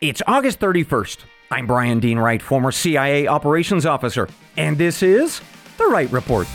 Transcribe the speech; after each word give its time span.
It's 0.00 0.22
August 0.26 0.60
31st. 0.60 1.18
I'm 1.50 1.66
Brian 1.66 2.00
Dean 2.00 2.18
Wright, 2.18 2.40
former 2.40 2.72
CIA 2.72 3.26
operations 3.26 3.84
officer, 3.84 4.30
and 4.56 4.78
this 4.78 5.02
is 5.02 5.42
The 5.76 5.88
Wright 5.88 6.10
Report. 6.10 6.46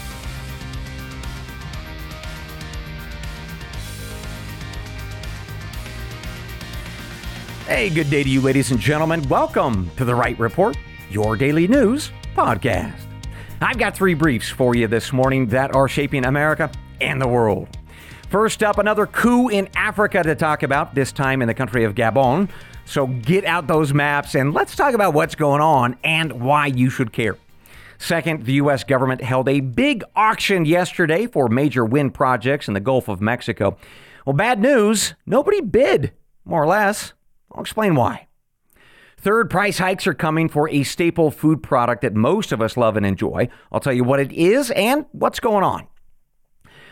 Hey, 7.67 7.91
good 7.91 8.09
day 8.09 8.23
to 8.23 8.29
you, 8.29 8.41
ladies 8.41 8.71
and 8.71 8.79
gentlemen. 8.79 9.21
Welcome 9.29 9.91
to 9.97 10.05
The 10.05 10.15
Wright 10.15 10.39
Report, 10.39 10.75
your 11.11 11.35
daily 11.35 11.67
news 11.67 12.11
podcast. 12.35 12.97
I've 13.61 13.77
got 13.77 13.95
three 13.95 14.15
briefs 14.15 14.49
for 14.49 14.73
you 14.73 14.87
this 14.87 15.13
morning 15.13 15.45
that 15.49 15.75
are 15.75 15.87
shaping 15.87 16.25
America 16.25 16.71
and 16.99 17.21
the 17.21 17.27
world. 17.27 17.77
First 18.31 18.63
up, 18.63 18.79
another 18.79 19.05
coup 19.05 19.49
in 19.49 19.69
Africa 19.75 20.23
to 20.23 20.33
talk 20.33 20.63
about, 20.63 20.95
this 20.95 21.11
time 21.11 21.43
in 21.43 21.47
the 21.47 21.53
country 21.53 21.83
of 21.83 21.93
Gabon. 21.93 22.49
So 22.85 23.07
get 23.07 23.45
out 23.45 23.67
those 23.67 23.93
maps 23.93 24.35
and 24.35 24.53
let's 24.53 24.75
talk 24.75 24.93
about 24.93 25.13
what's 25.13 25.35
going 25.35 25.61
on 25.61 25.97
and 26.03 26.33
why 26.41 26.67
you 26.67 26.89
should 26.89 27.11
care. 27.11 27.37
Second, 27.97 28.45
the 28.45 28.53
U.S. 28.53 28.83
government 28.83 29.21
held 29.21 29.49
a 29.49 29.59
big 29.59 30.03
auction 30.15 30.65
yesterday 30.65 31.27
for 31.27 31.47
major 31.47 31.83
wind 31.83 32.13
projects 32.13 32.67
in 32.67 32.73
the 32.73 32.79
Gulf 32.79 33.07
of 33.07 33.21
Mexico. 33.21 33.77
Well, 34.25 34.35
bad 34.35 34.59
news 34.59 35.15
nobody 35.25 35.61
bid, 35.61 36.11
more 36.43 36.63
or 36.63 36.67
less. 36.67 37.13
I'll 37.51 37.61
explain 37.61 37.95
why. 37.95 38.27
Third, 39.17 39.49
price 39.49 39.79
hikes 39.79 40.05
are 40.05 40.13
coming 40.13 40.49
for 40.49 40.69
a 40.69 40.83
staple 40.83 41.31
food 41.31 41.63
product 41.63 42.03
that 42.03 42.13
most 42.13 42.51
of 42.51 42.61
us 42.61 42.77
love 42.77 42.95
and 42.97 43.05
enjoy. 43.05 43.49
I'll 43.71 43.79
tell 43.79 43.93
you 43.93 44.03
what 44.03 44.19
it 44.19 44.31
is 44.31 44.69
and 44.71 45.05
what's 45.13 45.39
going 45.39 45.63
on. 45.63 45.87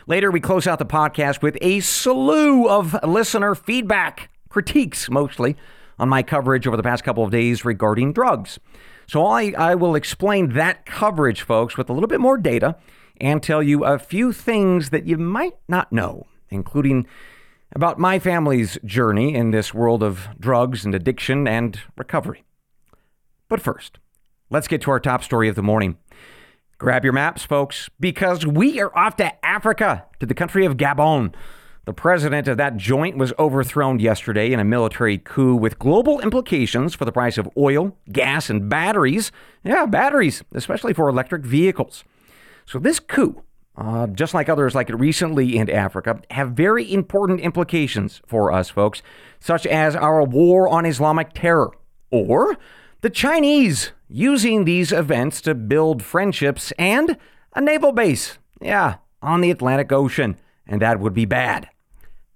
Later, 0.06 0.30
we 0.30 0.40
close 0.40 0.66
out 0.66 0.78
the 0.78 0.86
podcast 0.86 1.42
with 1.42 1.56
a 1.60 1.80
slew 1.80 2.68
of 2.68 2.96
listener 3.04 3.54
feedback, 3.54 4.30
critiques 4.48 5.08
mostly, 5.08 5.56
on 5.98 6.08
my 6.08 6.22
coverage 6.22 6.66
over 6.66 6.76
the 6.76 6.82
past 6.82 7.04
couple 7.04 7.24
of 7.24 7.30
days 7.30 7.64
regarding 7.64 8.12
drugs. 8.12 8.58
So 9.06 9.26
I, 9.26 9.52
I 9.56 9.74
will 9.74 9.94
explain 9.94 10.50
that 10.50 10.86
coverage, 10.86 11.42
folks, 11.42 11.76
with 11.76 11.90
a 11.90 11.92
little 11.92 12.08
bit 12.08 12.20
more 12.20 12.38
data 12.38 12.76
and 13.20 13.42
tell 13.42 13.62
you 13.62 13.84
a 13.84 13.98
few 13.98 14.32
things 14.32 14.90
that 14.90 15.06
you 15.06 15.18
might 15.18 15.56
not 15.68 15.92
know, 15.92 16.26
including 16.50 17.06
about 17.74 17.98
my 17.98 18.18
family's 18.18 18.78
journey 18.84 19.34
in 19.34 19.50
this 19.50 19.74
world 19.74 20.02
of 20.02 20.28
drugs 20.38 20.84
and 20.84 20.94
addiction 20.94 21.46
and 21.46 21.80
recovery. 21.96 22.44
But 23.48 23.60
first, 23.60 23.98
let's 24.50 24.68
get 24.68 24.80
to 24.82 24.90
our 24.90 25.00
top 25.00 25.22
story 25.22 25.48
of 25.48 25.56
the 25.56 25.62
morning. 25.62 25.98
Grab 26.78 27.04
your 27.04 27.12
maps, 27.12 27.44
folks, 27.44 27.88
because 28.00 28.46
we 28.46 28.80
are 28.80 28.96
off 28.96 29.16
to 29.16 29.44
Africa, 29.44 30.06
to 30.20 30.26
the 30.26 30.34
country 30.34 30.64
of 30.64 30.76
Gabon. 30.76 31.34
The 31.86 31.92
president 31.92 32.48
of 32.48 32.56
that 32.56 32.78
joint 32.78 33.18
was 33.18 33.34
overthrown 33.38 33.98
yesterday 33.98 34.52
in 34.52 34.60
a 34.60 34.64
military 34.64 35.18
coup 35.18 35.54
with 35.54 35.78
global 35.78 36.18
implications 36.20 36.94
for 36.94 37.04
the 37.04 37.12
price 37.12 37.36
of 37.36 37.48
oil, 37.58 37.94
gas, 38.10 38.48
and 38.48 38.70
batteries. 38.70 39.30
Yeah, 39.62 39.84
batteries, 39.84 40.42
especially 40.54 40.94
for 40.94 41.10
electric 41.10 41.44
vehicles. 41.44 42.02
So, 42.64 42.78
this 42.78 42.98
coup, 43.00 43.42
uh, 43.76 44.06
just 44.06 44.32
like 44.32 44.48
others 44.48 44.74
like 44.74 44.88
it 44.88 44.96
recently 44.96 45.58
in 45.58 45.68
Africa, 45.68 46.22
have 46.30 46.52
very 46.52 46.90
important 46.90 47.40
implications 47.40 48.22
for 48.26 48.50
us, 48.50 48.70
folks, 48.70 49.02
such 49.38 49.66
as 49.66 49.94
our 49.94 50.24
war 50.24 50.66
on 50.66 50.86
Islamic 50.86 51.34
terror 51.34 51.70
or 52.10 52.56
the 53.02 53.10
Chinese 53.10 53.92
using 54.08 54.64
these 54.64 54.90
events 54.90 55.42
to 55.42 55.54
build 55.54 56.02
friendships 56.02 56.72
and 56.78 57.18
a 57.52 57.60
naval 57.60 57.92
base. 57.92 58.38
Yeah, 58.62 58.96
on 59.20 59.42
the 59.42 59.50
Atlantic 59.50 59.92
Ocean. 59.92 60.38
And 60.66 60.80
that 60.80 60.98
would 60.98 61.12
be 61.12 61.26
bad. 61.26 61.68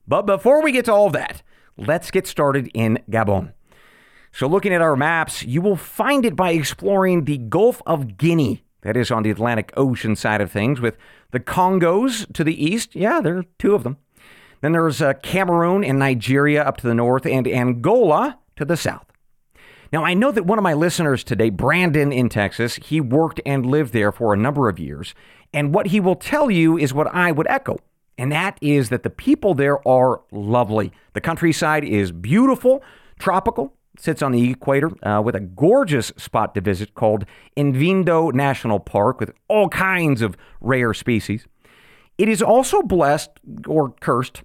But 0.09 0.23
before 0.23 0.63
we 0.63 0.73
get 0.73 0.87
to 0.87 0.93
all 0.93 1.11
that, 1.11 1.43
let's 1.77 2.11
get 2.11 2.27
started 2.27 2.71
in 2.73 2.99
Gabon. 3.11 3.53
So, 4.33 4.47
looking 4.47 4.73
at 4.73 4.81
our 4.81 4.97
maps, 4.97 5.43
you 5.43 5.61
will 5.61 5.77
find 5.77 6.25
it 6.25 6.35
by 6.35 6.53
exploring 6.53 7.25
the 7.25 7.37
Gulf 7.37 7.83
of 7.87 8.17
Guinea, 8.17 8.65
that 8.83 8.97
is 8.97 9.11
on 9.11 9.23
the 9.23 9.31
Atlantic 9.31 9.71
Ocean 9.77 10.17
side 10.17 10.41
of 10.41 10.51
things, 10.51 10.81
with 10.81 10.97
the 11.31 11.41
Congos 11.41 12.31
to 12.33 12.43
the 12.43 12.65
east. 12.65 12.95
Yeah, 12.95 13.21
there 13.21 13.39
are 13.39 13.45
two 13.59 13.75
of 13.75 13.83
them. 13.83 13.99
Then 14.63 14.73
there's 14.73 15.03
uh, 15.03 15.13
Cameroon 15.15 15.85
and 15.85 15.99
Nigeria 15.99 16.63
up 16.63 16.79
to 16.79 16.87
the 16.87 16.95
north, 16.95 17.27
and 17.27 17.47
Angola 17.47 18.39
to 18.57 18.65
the 18.65 18.77
south. 18.77 19.07
Now, 19.93 20.05
I 20.05 20.15
know 20.15 20.31
that 20.33 20.47
one 20.47 20.59
of 20.59 20.63
my 20.63 20.75
listeners 20.75 21.23
today, 21.23 21.51
Brandon 21.51 22.13
in 22.13 22.29
Texas, 22.29 22.77
he 22.77 23.01
worked 23.01 23.41
and 23.45 23.67
lived 23.67 23.93
there 23.93 24.13
for 24.13 24.33
a 24.33 24.39
number 24.39 24.69
of 24.69 24.79
years. 24.79 25.15
And 25.53 25.75
what 25.75 25.89
he 25.89 26.01
will 26.01 26.17
tell 26.17 26.51
you 26.51 26.79
is 26.79 26.93
what 26.93 27.07
I 27.15 27.33
would 27.33 27.47
echo 27.49 27.79
and 28.19 28.33
that 28.33 28.59
is 28.61 28.89
that 28.89 29.05
the 29.05 29.11
people 29.11 29.55
there 29.55 29.87
are 29.87 30.21
lovely. 30.33 30.93
The 31.15 31.21
countryside 31.21 31.85
is 31.85 32.11
beautiful, 32.11 32.83
tropical, 33.19 33.75
sits 33.99 34.23
on 34.23 34.33
the 34.33 34.51
equator 34.51 34.91
uh, 35.07 35.23
with 35.23 35.35
a 35.35 35.41
gorgeous 35.41 36.09
spot 36.17 36.55
to 36.55 36.61
visit 36.61 36.95
called 36.95 37.25
Ivindo 37.57 38.33
National 38.33 38.81
Park 38.81 39.21
with 39.21 39.33
all 39.49 39.69
kinds 39.69 40.21
of 40.21 40.37
rare 40.61 40.93
species. 40.93 41.47
It 42.19 42.29
is 42.29 42.43
also 42.43 42.83
blessed 42.83 43.31
or 43.67 43.91
cursed 44.01 44.43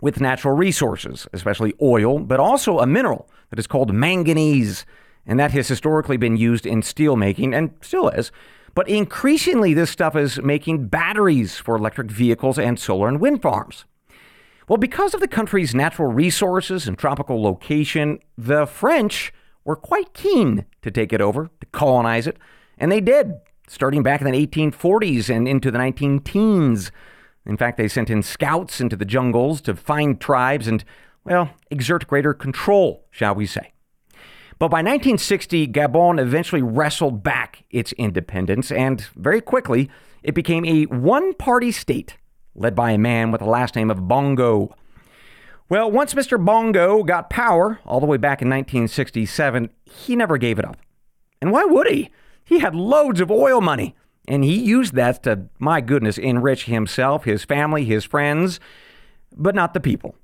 with 0.00 0.20
natural 0.20 0.56
resources, 0.56 1.26
especially 1.32 1.74
oil, 1.82 2.20
but 2.20 2.40
also 2.40 2.78
a 2.78 2.86
mineral 2.86 3.28
that 3.50 3.58
is 3.58 3.66
called 3.66 3.92
manganese, 3.92 4.86
and 5.26 5.38
that 5.38 5.50
has 5.50 5.68
historically 5.68 6.16
been 6.16 6.36
used 6.36 6.64
in 6.64 6.82
steel 6.82 7.16
making 7.16 7.52
and 7.52 7.72
still 7.82 8.08
is. 8.08 8.30
But 8.74 8.88
increasingly, 8.88 9.74
this 9.74 9.90
stuff 9.90 10.16
is 10.16 10.40
making 10.42 10.86
batteries 10.86 11.56
for 11.56 11.76
electric 11.76 12.10
vehicles 12.10 12.58
and 12.58 12.78
solar 12.78 13.08
and 13.08 13.20
wind 13.20 13.42
farms. 13.42 13.84
Well, 14.68 14.76
because 14.76 15.14
of 15.14 15.20
the 15.20 15.28
country's 15.28 15.74
natural 15.74 16.12
resources 16.12 16.86
and 16.86 16.96
tropical 16.96 17.42
location, 17.42 18.20
the 18.38 18.66
French 18.66 19.32
were 19.64 19.76
quite 19.76 20.14
keen 20.14 20.64
to 20.82 20.90
take 20.90 21.12
it 21.12 21.20
over, 21.20 21.50
to 21.60 21.66
colonize 21.72 22.26
it, 22.26 22.38
and 22.78 22.90
they 22.90 23.00
did, 23.00 23.32
starting 23.66 24.02
back 24.02 24.20
in 24.20 24.30
the 24.30 24.46
1840s 24.46 25.28
and 25.28 25.48
into 25.48 25.70
the 25.70 25.78
19 25.78 26.20
teens. 26.20 26.92
In 27.44 27.56
fact, 27.56 27.78
they 27.78 27.88
sent 27.88 28.10
in 28.10 28.22
scouts 28.22 28.80
into 28.80 28.96
the 28.96 29.04
jungles 29.04 29.60
to 29.62 29.74
find 29.74 30.20
tribes 30.20 30.68
and, 30.68 30.84
well, 31.24 31.50
exert 31.70 32.06
greater 32.06 32.32
control, 32.32 33.06
shall 33.10 33.34
we 33.34 33.46
say. 33.46 33.72
But 34.60 34.68
by 34.68 34.82
1960, 34.82 35.68
Gabon 35.68 36.20
eventually 36.20 36.60
wrestled 36.60 37.22
back 37.22 37.64
its 37.70 37.92
independence, 37.92 38.70
and 38.70 39.00
very 39.16 39.40
quickly, 39.40 39.88
it 40.22 40.34
became 40.34 40.66
a 40.66 40.84
one 40.84 41.32
party 41.32 41.72
state 41.72 42.18
led 42.54 42.74
by 42.74 42.90
a 42.90 42.98
man 42.98 43.30
with 43.30 43.40
the 43.40 43.48
last 43.48 43.74
name 43.74 43.90
of 43.90 44.06
Bongo. 44.06 44.76
Well, 45.70 45.90
once 45.90 46.12
Mr. 46.12 46.38
Bongo 46.38 47.02
got 47.04 47.30
power, 47.30 47.80
all 47.86 48.00
the 48.00 48.06
way 48.06 48.18
back 48.18 48.42
in 48.42 48.50
1967, 48.50 49.70
he 49.86 50.14
never 50.14 50.36
gave 50.36 50.58
it 50.58 50.66
up. 50.66 50.76
And 51.40 51.52
why 51.52 51.64
would 51.64 51.86
he? 51.88 52.10
He 52.44 52.58
had 52.58 52.74
loads 52.74 53.22
of 53.22 53.30
oil 53.30 53.62
money, 53.62 53.96
and 54.28 54.44
he 54.44 54.60
used 54.60 54.94
that 54.94 55.22
to, 55.22 55.46
my 55.58 55.80
goodness, 55.80 56.18
enrich 56.18 56.66
himself, 56.66 57.24
his 57.24 57.44
family, 57.46 57.86
his 57.86 58.04
friends, 58.04 58.60
but 59.34 59.54
not 59.54 59.72
the 59.72 59.80
people. 59.80 60.16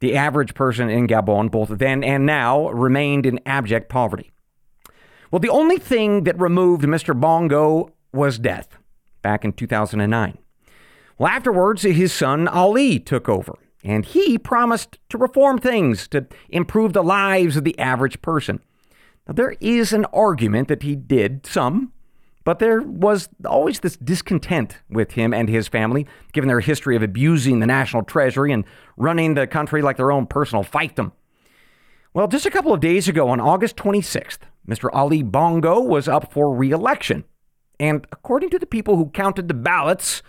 The 0.00 0.16
average 0.16 0.54
person 0.54 0.88
in 0.88 1.06
Gabon, 1.06 1.50
both 1.50 1.70
then 1.70 2.04
and 2.04 2.24
now, 2.24 2.68
remained 2.70 3.26
in 3.26 3.40
abject 3.44 3.88
poverty. 3.88 4.30
Well, 5.30 5.40
the 5.40 5.48
only 5.48 5.78
thing 5.78 6.24
that 6.24 6.40
removed 6.40 6.84
Mr. 6.84 7.18
Bongo 7.18 7.92
was 8.12 8.38
death 8.38 8.78
back 9.22 9.44
in 9.44 9.52
2009. 9.52 10.38
Well, 11.18 11.28
afterwards, 11.28 11.82
his 11.82 12.12
son 12.12 12.46
Ali 12.48 13.00
took 13.00 13.28
over, 13.28 13.54
and 13.82 14.04
he 14.04 14.38
promised 14.38 14.98
to 15.08 15.18
reform 15.18 15.58
things 15.58 16.06
to 16.08 16.26
improve 16.48 16.92
the 16.92 17.02
lives 17.02 17.56
of 17.56 17.64
the 17.64 17.78
average 17.78 18.22
person. 18.22 18.60
Now, 19.26 19.34
there 19.34 19.56
is 19.60 19.92
an 19.92 20.04
argument 20.06 20.68
that 20.68 20.84
he 20.84 20.94
did 20.94 21.44
some, 21.44 21.92
but 22.48 22.60
there 22.60 22.80
was 22.80 23.28
always 23.44 23.80
this 23.80 23.98
discontent 23.98 24.78
with 24.88 25.10
him 25.10 25.34
and 25.34 25.50
his 25.50 25.68
family, 25.68 26.06
given 26.32 26.48
their 26.48 26.60
history 26.60 26.96
of 26.96 27.02
abusing 27.02 27.60
the 27.60 27.66
national 27.66 28.04
treasury 28.04 28.52
and 28.52 28.64
running 28.96 29.34
the 29.34 29.46
country 29.46 29.82
like 29.82 29.98
their 29.98 30.10
own 30.10 30.26
personal 30.26 30.64
fiefdom. 30.64 31.12
Well, 32.14 32.26
just 32.26 32.46
a 32.46 32.50
couple 32.50 32.72
of 32.72 32.80
days 32.80 33.06
ago, 33.06 33.28
on 33.28 33.38
August 33.38 33.76
26th, 33.76 34.38
Mr. 34.66 34.88
Ali 34.94 35.22
Bongo 35.22 35.78
was 35.78 36.08
up 36.08 36.32
for 36.32 36.56
re 36.56 36.70
election. 36.70 37.24
And 37.78 38.06
according 38.12 38.48
to 38.48 38.58
the 38.58 38.64
people 38.64 38.96
who 38.96 39.10
counted 39.10 39.48
the 39.48 39.52
ballots, 39.52 40.22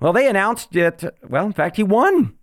well, 0.00 0.12
they 0.12 0.28
announced 0.28 0.70
that, 0.74 1.12
well, 1.28 1.46
in 1.46 1.52
fact, 1.52 1.74
he 1.74 1.82
won. 1.82 2.34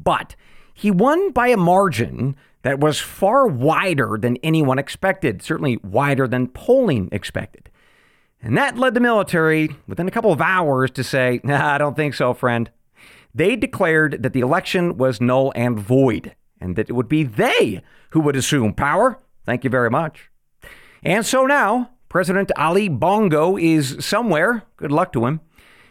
But 0.00 0.34
he 0.74 0.90
won 0.90 1.30
by 1.30 1.46
a 1.46 1.56
margin 1.56 2.34
that 2.62 2.80
was 2.80 2.98
far 2.98 3.46
wider 3.46 4.18
than 4.20 4.38
anyone 4.38 4.80
expected, 4.80 5.40
certainly 5.40 5.76
wider 5.84 6.26
than 6.26 6.48
polling 6.48 7.08
expected. 7.12 7.70
And 8.44 8.58
that 8.58 8.76
led 8.76 8.92
the 8.92 9.00
military, 9.00 9.74
within 9.88 10.06
a 10.06 10.10
couple 10.10 10.30
of 10.30 10.42
hours, 10.42 10.90
to 10.92 11.02
say, 11.02 11.40
nah, 11.42 11.74
I 11.74 11.78
don't 11.78 11.96
think 11.96 12.12
so, 12.12 12.34
friend. 12.34 12.70
They 13.34 13.56
declared 13.56 14.22
that 14.22 14.34
the 14.34 14.40
election 14.40 14.98
was 14.98 15.18
null 15.18 15.50
and 15.56 15.80
void, 15.80 16.36
and 16.60 16.76
that 16.76 16.90
it 16.90 16.92
would 16.92 17.08
be 17.08 17.24
they 17.24 17.82
who 18.10 18.20
would 18.20 18.36
assume 18.36 18.74
power. 18.74 19.18
Thank 19.46 19.64
you 19.64 19.70
very 19.70 19.88
much. 19.88 20.28
And 21.02 21.24
so 21.24 21.46
now, 21.46 21.90
President 22.10 22.52
Ali 22.58 22.90
Bongo 22.90 23.56
is 23.56 23.96
somewhere. 24.00 24.64
Good 24.76 24.92
luck 24.92 25.14
to 25.14 25.24
him. 25.24 25.40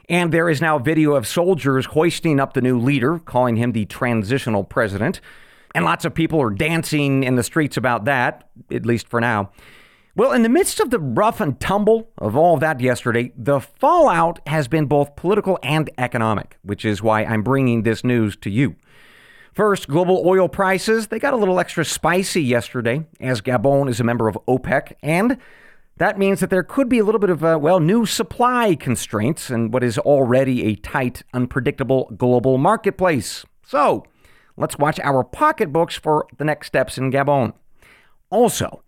And 0.07 0.31
there 0.31 0.47
is 0.47 0.61
now 0.61 0.77
video 0.77 1.15
of 1.15 1.25
soldiers 1.25 1.87
hoisting 1.87 2.39
up 2.39 2.53
the 2.53 2.61
new 2.61 2.77
leader, 2.77 3.17
calling 3.17 3.55
him 3.55 3.71
the 3.71 3.85
transitional 3.85 4.63
president. 4.63 5.21
And 5.73 5.85
lots 5.85 6.05
of 6.05 6.13
people 6.13 6.39
are 6.39 6.51
dancing 6.51 7.23
in 7.23 7.35
the 7.35 7.43
streets 7.43 7.77
about 7.77 8.05
that, 8.05 8.47
at 8.71 8.85
least 8.85 9.07
for 9.07 9.19
now. 9.19 9.49
Well, 10.15 10.31
in 10.31 10.43
the 10.43 10.49
midst 10.49 10.79
of 10.79 10.91
the 10.91 10.99
rough 10.99 11.41
and 11.41 11.59
tumble 11.59 12.11
of 12.19 12.35
all 12.35 12.53
of 12.53 12.59
that 12.59 12.79
yesterday, 12.79 13.33
the 13.35 13.59
fallout 13.59 14.39
has 14.45 14.67
been 14.67 14.85
both 14.85 15.15
political 15.15 15.57
and 15.63 15.89
economic, 15.97 16.59
which 16.61 16.85
is 16.85 17.01
why 17.01 17.25
I'm 17.25 17.41
bringing 17.41 17.81
this 17.81 18.03
news 18.03 18.35
to 18.37 18.51
you. 18.51 18.75
First, 19.53 19.87
global 19.87 20.21
oil 20.23 20.47
prices, 20.47 21.07
they 21.07 21.17
got 21.17 21.33
a 21.33 21.37
little 21.37 21.59
extra 21.59 21.83
spicy 21.83 22.43
yesterday 22.43 23.07
as 23.19 23.41
Gabon 23.41 23.89
is 23.89 23.99
a 23.99 24.03
member 24.03 24.27
of 24.27 24.37
OPEC, 24.47 24.93
and 25.01 25.39
that 25.97 26.19
means 26.19 26.41
that 26.41 26.51
there 26.51 26.61
could 26.61 26.89
be 26.89 26.99
a 26.99 27.03
little 27.03 27.19
bit 27.19 27.31
of, 27.31 27.43
uh, 27.43 27.57
well, 27.59 27.79
new 27.79 28.05
supply 28.05 28.75
constraints 28.75 29.49
in 29.49 29.71
what 29.71 29.83
is 29.83 29.97
already 29.97 30.65
a 30.65 30.75
tight, 30.75 31.23
unpredictable 31.33 32.13
global 32.15 32.59
marketplace. 32.59 33.45
So, 33.65 34.05
let's 34.57 34.77
watch 34.77 34.99
our 34.99 35.23
pocketbooks 35.23 35.95
for 35.95 36.27
the 36.37 36.45
next 36.45 36.67
steps 36.67 36.99
in 36.99 37.11
Gabon. 37.11 37.53
Also, 38.29 38.83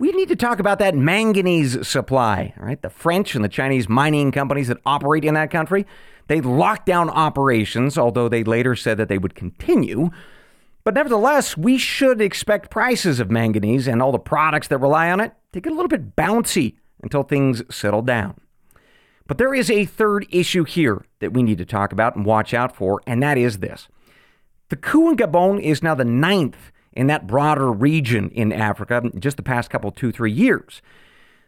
we 0.00 0.10
need 0.12 0.28
to 0.28 0.36
talk 0.36 0.58
about 0.58 0.78
that 0.78 0.94
manganese 0.94 1.86
supply, 1.86 2.54
right? 2.56 2.80
The 2.80 2.88
French 2.88 3.34
and 3.34 3.44
the 3.44 3.48
Chinese 3.48 3.88
mining 3.88 4.32
companies 4.32 4.68
that 4.68 4.78
operate 4.86 5.24
in 5.26 5.34
that 5.34 5.50
country, 5.50 5.86
they 6.26 6.40
locked 6.40 6.86
down 6.86 7.10
operations, 7.10 7.98
although 7.98 8.28
they 8.28 8.42
later 8.42 8.74
said 8.74 8.96
that 8.96 9.08
they 9.08 9.18
would 9.18 9.34
continue. 9.34 10.10
But 10.84 10.94
nevertheless, 10.94 11.56
we 11.56 11.76
should 11.76 12.22
expect 12.22 12.70
prices 12.70 13.20
of 13.20 13.30
manganese 13.30 13.86
and 13.86 14.00
all 14.00 14.10
the 14.10 14.18
products 14.18 14.68
that 14.68 14.78
rely 14.78 15.10
on 15.10 15.20
it 15.20 15.34
to 15.52 15.60
get 15.60 15.72
a 15.72 15.76
little 15.76 15.88
bit 15.88 16.16
bouncy 16.16 16.76
until 17.02 17.22
things 17.22 17.62
settle 17.70 18.02
down. 18.02 18.40
But 19.26 19.36
there 19.36 19.54
is 19.54 19.70
a 19.70 19.84
third 19.84 20.26
issue 20.30 20.64
here 20.64 21.04
that 21.20 21.34
we 21.34 21.42
need 21.42 21.58
to 21.58 21.66
talk 21.66 21.92
about 21.92 22.16
and 22.16 22.24
watch 22.24 22.54
out 22.54 22.74
for, 22.74 23.02
and 23.06 23.22
that 23.22 23.36
is 23.36 23.58
this. 23.58 23.86
The 24.70 24.76
coup 24.76 25.10
in 25.10 25.16
Gabon 25.16 25.60
is 25.60 25.82
now 25.82 25.94
the 25.94 26.04
ninth 26.04 26.72
in 26.92 27.06
that 27.06 27.26
broader 27.26 27.72
region 27.72 28.30
in 28.30 28.52
Africa 28.52 29.02
just 29.18 29.36
the 29.36 29.42
past 29.42 29.70
couple, 29.70 29.90
two, 29.90 30.12
three 30.12 30.32
years. 30.32 30.82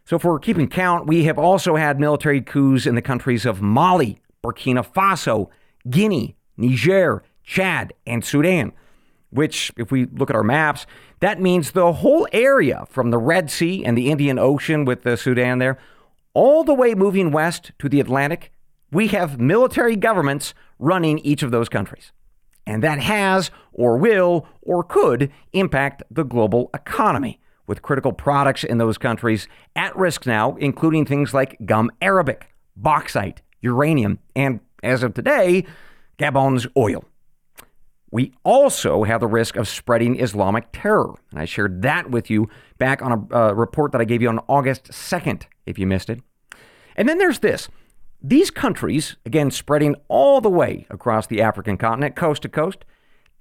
So, 0.04 0.18
for 0.18 0.38
keeping 0.38 0.68
count, 0.68 1.06
we 1.06 1.24
have 1.24 1.38
also 1.38 1.76
had 1.76 2.00
military 2.00 2.40
coups 2.40 2.86
in 2.86 2.94
the 2.94 3.02
countries 3.02 3.46
of 3.46 3.62
Mali, 3.62 4.20
Burkina 4.42 4.84
Faso, 4.84 5.48
Guinea, 5.88 6.36
Niger, 6.56 7.22
Chad, 7.44 7.92
and 8.06 8.24
Sudan. 8.24 8.72
Which, 9.30 9.72
if 9.76 9.90
we 9.90 10.06
look 10.06 10.28
at 10.28 10.36
our 10.36 10.42
maps, 10.42 10.86
that 11.20 11.40
means 11.40 11.70
the 11.70 11.92
whole 11.92 12.28
area 12.32 12.84
from 12.90 13.10
the 13.10 13.18
Red 13.18 13.50
Sea 13.50 13.84
and 13.84 13.96
the 13.96 14.10
Indian 14.10 14.38
Ocean 14.38 14.84
with 14.84 15.02
the 15.02 15.16
Sudan 15.16 15.58
there, 15.58 15.78
all 16.34 16.64
the 16.64 16.74
way 16.74 16.94
moving 16.94 17.30
west 17.30 17.72
to 17.78 17.88
the 17.88 18.00
Atlantic, 18.00 18.52
we 18.90 19.08
have 19.08 19.40
military 19.40 19.96
governments 19.96 20.52
running 20.78 21.18
each 21.20 21.42
of 21.42 21.50
those 21.50 21.68
countries. 21.68 22.12
And 22.67 22.82
that 22.82 23.00
has, 23.00 23.50
or 23.73 23.97
will, 23.97 24.47
or 24.62 24.85
could 24.85 25.32
impact 25.53 26.03
the 26.11 26.25
global 26.25 26.70
economy, 26.73 27.41
with 27.67 27.82
critical 27.82 28.12
products 28.12 28.64
in 28.64 28.79
those 28.79 28.99
countries 28.99 29.49
at 29.76 29.97
risk 29.97 30.26
now, 30.26 30.56
including 30.56 31.06
things 31.06 31.32
like 31.32 31.56
gum 31.64 31.91
arabic, 32.00 32.49
bauxite, 32.76 33.41
uranium, 33.61 34.19
and 34.35 34.61
as 34.82 35.03
of 35.03 35.14
today, 35.14 35.64
Gabon's 36.19 36.67
oil. 36.76 37.05
We 38.11 38.35
also 38.44 39.05
have 39.05 39.20
the 39.20 39.26
risk 39.26 39.56
of 39.56 39.67
spreading 39.67 40.20
Islamic 40.20 40.67
terror. 40.73 41.14
And 41.31 41.41
I 41.41 41.47
shared 41.47 41.81
that 41.82 42.11
with 42.11 42.29
you 42.29 42.49
back 42.76 43.00
on 43.00 43.26
a 43.31 43.35
uh, 43.35 43.53
report 43.53 43.93
that 43.93 44.03
I 44.03 44.05
gave 44.05 44.20
you 44.20 44.29
on 44.29 44.41
August 44.49 44.91
2nd, 44.91 45.44
if 45.64 45.79
you 45.79 45.87
missed 45.87 46.11
it. 46.11 46.20
And 46.94 47.09
then 47.09 47.17
there's 47.17 47.38
this 47.38 47.69
these 48.22 48.50
countries, 48.50 49.16
again, 49.26 49.50
spreading 49.50 49.96
all 50.08 50.40
the 50.40 50.50
way 50.50 50.86
across 50.90 51.26
the 51.26 51.42
African 51.42 51.76
continent, 51.76 52.14
coast 52.16 52.42
to 52.42 52.48
coast, 52.48 52.84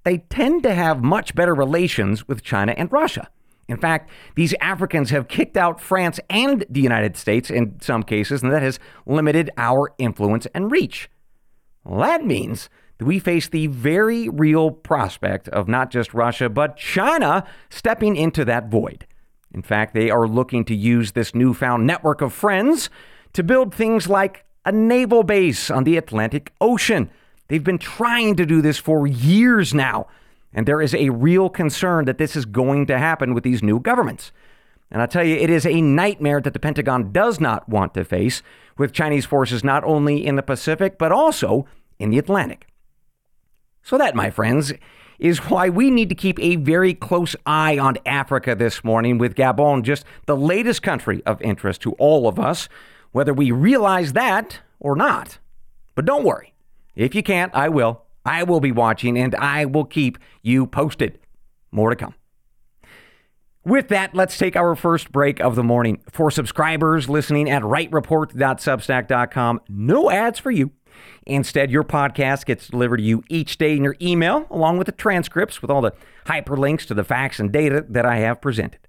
they 0.04 0.20
tend 0.30 0.64
to 0.64 0.74
have 0.74 1.04
much 1.04 1.36
better 1.36 1.54
relations 1.54 2.28
with 2.28 2.44
China 2.44 2.74
and 2.76 2.92
Russia. 2.92 3.30
In 3.68 3.78
fact, 3.78 4.10
these 4.36 4.56
Africans 4.60 5.12
have 5.12 5.28
kicked 5.28 5.56
out 5.56 5.80
France 5.80 6.20
and 6.30 6.66
the 6.70 6.82
United 6.82 7.16
States 7.16 7.50
in 7.50 7.80
some 7.80 8.04
cases, 8.04 8.42
and 8.42 8.52
that 8.52 8.64
has 8.64 8.80
limited 9.06 9.52
our 9.56 9.94
influence 9.98 10.48
and 10.54 10.72
reach. 10.72 11.10
Well, 11.84 12.02
that 12.02 12.26
means 12.26 12.70
that 12.98 13.06
we 13.06 13.20
face 13.20 13.48
the 13.48 13.68
very 13.68 14.30
real 14.30 14.72
prospect 14.72 15.48
of 15.50 15.68
not 15.68 15.92
just 15.92 16.14
Russia, 16.14 16.50
but 16.50 16.76
China 16.76 17.46
stepping 17.70 18.16
into 18.16 18.44
that 18.46 18.70
void. 18.70 19.06
In 19.54 19.62
fact, 19.62 19.94
they 19.94 20.10
are 20.10 20.28
looking 20.28 20.66
to 20.66 20.76
use 20.76 21.12
this 21.12 21.36
newfound 21.36 21.86
network 21.86 22.22
of 22.22 22.34
friends 22.34 22.90
to 23.34 23.44
build 23.44 23.74
things 23.74 24.10
like 24.10 24.46
a 24.66 24.72
naval 24.72 25.24
base 25.24 25.72
on 25.72 25.84
the 25.84 25.98
Atlantic 25.98 26.54
Ocean. 26.62 27.10
They've 27.48 27.64
been 27.64 27.80
trying 27.80 28.36
to 28.36 28.46
do 28.46 28.62
this 28.62 28.78
for 28.78 29.08
years 29.08 29.74
now, 29.74 30.08
and 30.54 30.68
there 30.68 30.82
is 30.82 30.94
a 30.94 31.10
real 31.10 31.50
concern 31.50 32.06
that 32.06 32.18
this 32.18 32.36
is 32.36 32.46
going 32.46 32.86
to 32.88 32.98
happen 32.98 33.34
with 33.34 33.44
these 33.44 33.64
new 33.64 33.80
governments. 33.80 34.32
And 34.92 35.02
I 35.02 35.06
tell 35.06 35.24
you, 35.24 35.36
it 35.36 35.50
is 35.50 35.66
a 35.66 35.82
nightmare 35.82 36.42
that 36.42 36.54
the 36.54 36.60
Pentagon 36.60 37.12
does 37.12 37.40
not 37.40 37.68
want 37.68 37.94
to 37.94 38.04
face 38.04 38.42
with 38.78 38.94
Chinese 38.94 39.26
forces 39.26 39.64
not 39.64 39.84
only 39.84 40.26
in 40.26 40.36
the 40.36 40.44
Pacific, 40.44 40.98
but 40.98 41.12
also 41.12 41.66
in 41.98 42.10
the 42.10 42.18
Atlantic. 42.18 42.68
So, 43.84 43.98
that, 43.98 44.16
my 44.16 44.30
friends, 44.30 44.74
is 45.18 45.40
why 45.50 45.70
we 45.70 45.90
need 45.90 46.10
to 46.10 46.16
keep 46.16 46.40
a 46.40 46.56
very 46.58 46.94
close 46.94 47.36
eye 47.46 47.78
on 47.78 47.98
Africa 48.06 48.56
this 48.56 48.84
morning, 48.84 49.18
with 49.18 49.36
Gabon 49.36 49.84
just 49.84 50.04
the 50.26 50.36
latest 50.36 50.82
country 50.82 51.22
of 51.26 51.42
interest 51.42 51.82
to 51.82 51.94
all 51.94 52.28
of 52.28 52.40
us 52.40 52.68
whether 53.12 53.34
we 53.34 53.52
realize 53.52 54.14
that 54.14 54.60
or 54.80 54.96
not. 54.96 55.40
But 55.96 56.06
don't 56.06 56.24
worry. 56.24 56.54
If 56.96 57.16
you 57.16 57.24
can't, 57.24 57.54
I 57.56 57.70
will. 57.70 58.04
I 58.26 58.44
will 58.44 58.60
be 58.60 58.72
watching 58.72 59.18
and 59.18 59.34
I 59.36 59.66
will 59.66 59.86
keep 59.86 60.18
you 60.42 60.68
posted. 60.68 61.20
More 61.72 61.90
to 61.90 61.96
come. 61.96 62.14
With 63.64 63.90
that, 63.90 64.16
let's 64.16 64.38
take 64.38 64.56
our 64.56 64.76
first 64.76 65.12
break 65.12 65.40
of 65.40 65.56
the 65.56 65.64
morning. 65.64 66.02
For 66.10 66.32
subscribers 66.32 67.10
listening 67.10 67.50
at 67.50 67.62
wrightreport.substack.com, 67.62 69.62
no 69.70 70.10
ads 70.10 70.40
for 70.40 70.50
you. 70.50 70.72
Instead, 71.28 71.70
your 71.70 71.84
podcast 71.84 72.46
gets 72.46 72.68
delivered 72.68 72.98
to 72.98 73.04
you 73.04 73.24
each 73.30 73.58
day 73.58 73.78
in 73.78 73.84
your 73.84 73.96
email, 74.02 74.48
along 74.50 74.80
with 74.80 74.88
the 74.88 74.92
transcripts 74.92 75.62
with 75.62 75.70
all 75.70 75.82
the 75.82 75.94
hyperlinks 76.26 76.88
to 76.88 76.96
the 76.96 77.04
facts 77.04 77.40
and 77.40 77.52
data 77.52 77.86
that 77.88 78.06
I 78.06 78.18
have 78.18 78.42
presented. 78.42 78.80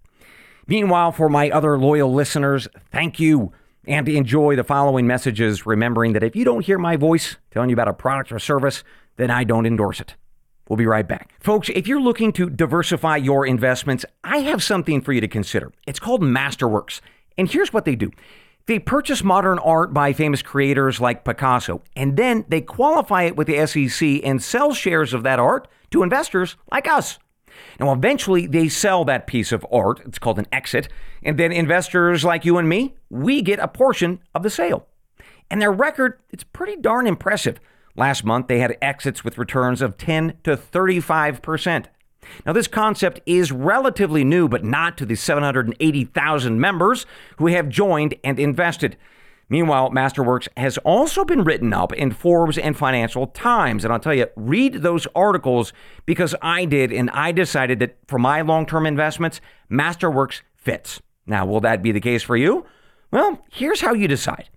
Meanwhile, 0.67 1.13
for 1.13 1.29
my 1.29 1.51
other 1.51 1.79
loyal 1.79 2.13
listeners, 2.13 2.67
thank 2.91 3.21
you 3.21 3.53
and 3.87 4.09
enjoy 4.09 4.57
the 4.57 4.65
following 4.65 5.07
messages, 5.07 5.67
remembering 5.67 6.13
that 6.13 6.23
if 6.23 6.37
you 6.37 6.45
don't 6.45 6.65
hear 6.65 6.79
my 6.79 6.97
voice 6.97 7.37
telling 7.51 7.71
you 7.71 7.75
about 7.75 7.89
a 7.89 7.93
product 7.93 8.33
or 8.33 8.39
service, 8.39 8.85
then 9.17 9.31
I 9.31 9.45
don't 9.45 9.67
endorse 9.67 10.01
it. 10.01 10.15
We'll 10.69 10.77
be 10.77 10.87
right 10.87 11.07
back. 11.07 11.35
Folks, 11.41 11.69
if 11.75 11.87
you're 11.87 12.01
looking 12.01 12.33
to 12.33 12.49
diversify 12.49 13.17
your 13.17 13.45
investments, 13.47 14.05
I 14.23 14.39
have 14.39 14.63
something 14.63 15.01
for 15.01 15.13
you 15.13 15.21
to 15.21 15.29
consider. 15.29 15.73
It's 15.87 15.99
called 15.99 16.23
Masterworks. 16.23 17.01
And 17.37 17.51
here's 17.51 17.73
what 17.73 17.85
they 17.85 17.97
do 17.97 18.11
they 18.67 18.79
purchase 18.79 19.25
modern 19.25 19.59
art 19.59 19.93
by 19.93 20.13
famous 20.13 20.41
creators 20.41 21.01
like 21.01 21.25
Picasso, 21.25 21.83
and 21.97 22.17
then 22.17 22.45
they 22.49 22.61
qualify 22.61 23.25
it 23.25 23.37
with 23.37 23.49
the 23.49 23.67
SEC 23.67 24.21
and 24.25 24.43
sell 24.43 24.73
shares 24.73 25.13
of 25.13 25.25
that 25.25 25.41
art 25.41 25.67
to 25.91 26.03
investors 26.03 26.57
like 26.71 26.87
us. 26.87 27.19
Now, 27.79 27.93
eventually, 27.93 28.47
they 28.47 28.69
sell 28.69 29.05
that 29.05 29.27
piece 29.27 29.53
of 29.53 29.67
art. 29.73 30.01
It's 30.07 30.19
called 30.19 30.39
an 30.39 30.47
exit. 30.53 30.89
And 31.23 31.39
then 31.39 31.53
investors 31.53 32.25
like 32.25 32.45
you 32.45 32.59
and 32.59 32.69
me, 32.69 32.97
we 33.11 33.43
get 33.43 33.59
a 33.59 33.69
portion 33.69 34.21
of 34.35 34.43
the 34.43 34.51
sale. 34.51 34.87
And 35.51 35.61
their 35.61 35.73
record, 35.73 36.19
it's 36.31 36.45
pretty 36.45 36.77
darn 36.77 37.07
impressive. 37.07 37.61
Last 37.95 38.25
month, 38.25 38.49
they 38.49 38.61
had 38.61 38.79
exits 38.81 39.23
with 39.23 39.39
returns 39.39 39.83
of 39.83 39.99
10 39.99 40.39
to 40.45 40.57
35%. 40.57 41.87
Now, 42.47 42.53
this 42.53 42.69
concept 42.69 43.21
is 43.27 43.53
relatively 43.53 44.25
new, 44.25 44.49
but 44.49 44.65
not 44.65 44.97
to 44.99 45.07
the 45.07 45.17
780,000 45.17 46.61
members 46.61 47.07
who 47.37 47.49
have 47.49 47.69
joined 47.69 48.15
and 48.25 48.39
invested. 48.39 48.97
Meanwhile, 49.53 49.91
Masterworks 49.91 50.49
has 50.57 50.79
also 50.79 51.27
been 51.27 51.45
written 51.45 51.75
up 51.75 51.93
in 51.93 52.11
Forbes 52.11 52.57
and 52.57 52.75
Financial 52.75 53.27
Times. 53.27 53.85
And 53.85 53.93
I'll 53.93 54.01
tell 54.01 54.15
you, 54.15 54.29
read 54.35 54.77
those 54.77 55.07
articles 55.15 55.75
because 56.07 56.35
I 56.41 56.65
did, 56.65 56.91
and 56.91 57.11
I 57.11 57.33
decided 57.33 57.79
that 57.81 57.99
for 58.09 58.19
my 58.19 58.41
long 58.41 58.65
term 58.65 58.87
investments, 58.87 59.43
Masterworks 59.71 60.41
fits. 60.57 61.03
Now, 61.27 61.45
will 61.45 61.61
that 61.61 61.83
be 61.83 61.93
the 61.93 62.01
case 62.01 62.23
for 62.23 62.35
you? 62.35 62.65
Well, 63.11 63.45
here's 63.51 63.83
how 63.83 63.93
you 63.93 64.09
decide 64.09 64.49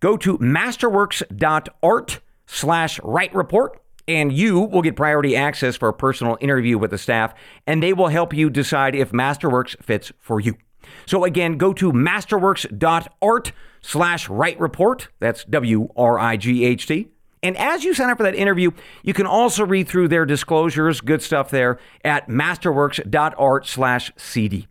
go 0.00 0.16
to 0.16 0.38
masterworks.art 0.38 2.20
slash 2.46 3.00
Wright 3.00 3.34
Report 3.34 3.78
and 4.06 4.32
you 4.32 4.60
will 4.60 4.80
get 4.80 4.96
priority 4.96 5.36
access 5.36 5.76
for 5.76 5.88
a 5.90 5.92
personal 5.92 6.38
interview 6.40 6.78
with 6.78 6.90
the 6.90 6.96
staff 6.96 7.34
and 7.66 7.82
they 7.82 7.92
will 7.92 8.08
help 8.08 8.32
you 8.32 8.48
decide 8.48 8.94
if 8.94 9.12
masterworks 9.12 9.76
fits 9.82 10.10
for 10.18 10.40
you 10.40 10.56
so 11.04 11.24
again 11.24 11.58
go 11.58 11.74
to 11.74 11.92
masterworks.art 11.92 13.52
slash 13.80 14.28
Wright 14.28 14.58
Report. 14.58 15.08
That's 15.20 15.44
W 15.44 15.88
R 15.96 16.18
I 16.18 16.36
G 16.36 16.64
H 16.64 16.86
T. 16.86 17.08
And 17.42 17.56
as 17.56 17.84
you 17.84 17.94
sign 17.94 18.10
up 18.10 18.16
for 18.16 18.24
that 18.24 18.34
interview, 18.34 18.72
you 19.02 19.14
can 19.14 19.26
also 19.26 19.64
read 19.64 19.88
through 19.88 20.08
their 20.08 20.26
disclosures, 20.26 21.00
good 21.00 21.22
stuff 21.22 21.50
there, 21.50 21.78
at 22.04 22.28
masterworks.art 22.28 23.66
slash 23.66 24.12
CD. 24.16 24.66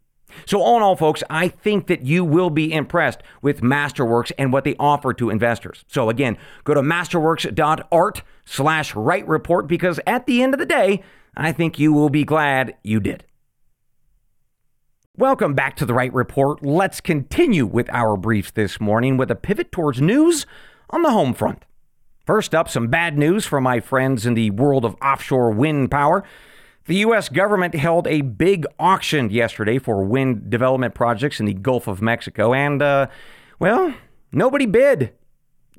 So, 0.46 0.62
all 0.62 0.78
in 0.78 0.84
all, 0.84 0.96
folks, 0.96 1.24
I 1.30 1.48
think 1.48 1.88
that 1.88 2.06
you 2.06 2.24
will 2.24 2.50
be 2.50 2.72
impressed 2.72 3.24
with 3.42 3.62
Masterworks 3.62 4.32
and 4.38 4.54
what 4.54 4.66
they 4.66 4.76
offer 4.80 5.14
to 5.14 5.30
investors. 5.30 5.84
So, 5.88 6.10
again, 6.10 6.38
go 6.64 6.74
to 6.74 6.82
masterworks.art 6.82 8.22
slash 8.46 8.96
Wright 8.96 9.28
Report 9.28 9.68
because 9.68 10.00
at 10.06 10.26
the 10.26 10.44
end 10.44 10.54
of 10.54 10.60
the 10.60 10.66
day, 10.66 11.04
I 11.36 11.52
think 11.52 11.80
you 11.80 11.92
will 11.92 12.10
be 12.10 12.24
glad 12.24 12.76
you 12.84 13.00
did. 13.00 13.24
Welcome 15.20 15.56
back 15.56 15.76
to 15.78 15.86
the 15.88 15.96
Wright 15.96 16.14
Report. 16.14 16.64
Let's 16.64 17.02
continue 17.02 17.66
with 17.66 17.90
our 17.90 18.16
briefs 18.16 18.52
this 18.52 18.80
morning 18.80 19.18
with 19.18 19.32
a 19.32 19.36
pivot 19.36 19.72
towards 19.72 20.00
news 20.00 20.46
on 20.92 21.02
the 21.02 21.10
home 21.10 21.34
front. 21.34 21.66
First 22.28 22.54
up, 22.54 22.70
some 22.70 22.90
bad 22.90 23.18
news 23.18 23.44
for 23.44 23.60
my 23.60 23.80
friends 23.80 24.28
in 24.28 24.36
the 24.36 24.52
world 24.52 24.86
of 24.86 24.96
offshore 25.02 25.50
wind 25.50 25.90
power. 25.90 26.24
The 26.86 26.98
U.S. 26.98 27.30
government 27.30 27.74
held 27.74 28.06
a 28.06 28.22
big 28.22 28.68
auction 28.78 29.32
yesterday 29.32 29.80
for 29.80 30.06
wind 30.06 30.52
development 30.52 30.94
projects 30.94 31.40
in 31.40 31.48
the 31.48 31.56
Gulf 31.56 31.88
of 31.88 32.00
Mexico, 32.00 32.54
and, 32.54 32.80
uh, 32.84 33.08
well, 33.58 33.96
nobody 34.32 34.68
bid. 34.68 35.14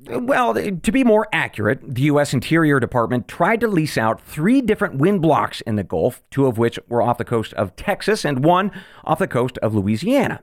Well, 0.07 0.53
to 0.53 0.91
be 0.91 1.03
more 1.03 1.27
accurate, 1.33 1.79
the 1.83 2.03
U.S. 2.03 2.33
Interior 2.33 2.79
Department 2.79 3.27
tried 3.27 3.59
to 3.59 3.67
lease 3.67 3.97
out 3.97 4.21
three 4.21 4.61
different 4.61 4.95
wind 4.95 5.21
blocks 5.21 5.61
in 5.61 5.75
the 5.75 5.83
Gulf, 5.83 6.23
two 6.31 6.45
of 6.45 6.57
which 6.57 6.79
were 6.87 7.01
off 7.01 7.17
the 7.17 7.25
coast 7.25 7.53
of 7.53 7.75
Texas 7.75 8.23
and 8.23 8.43
one 8.43 8.71
off 9.03 9.19
the 9.19 9.27
coast 9.27 9.57
of 9.57 9.75
Louisiana. 9.75 10.41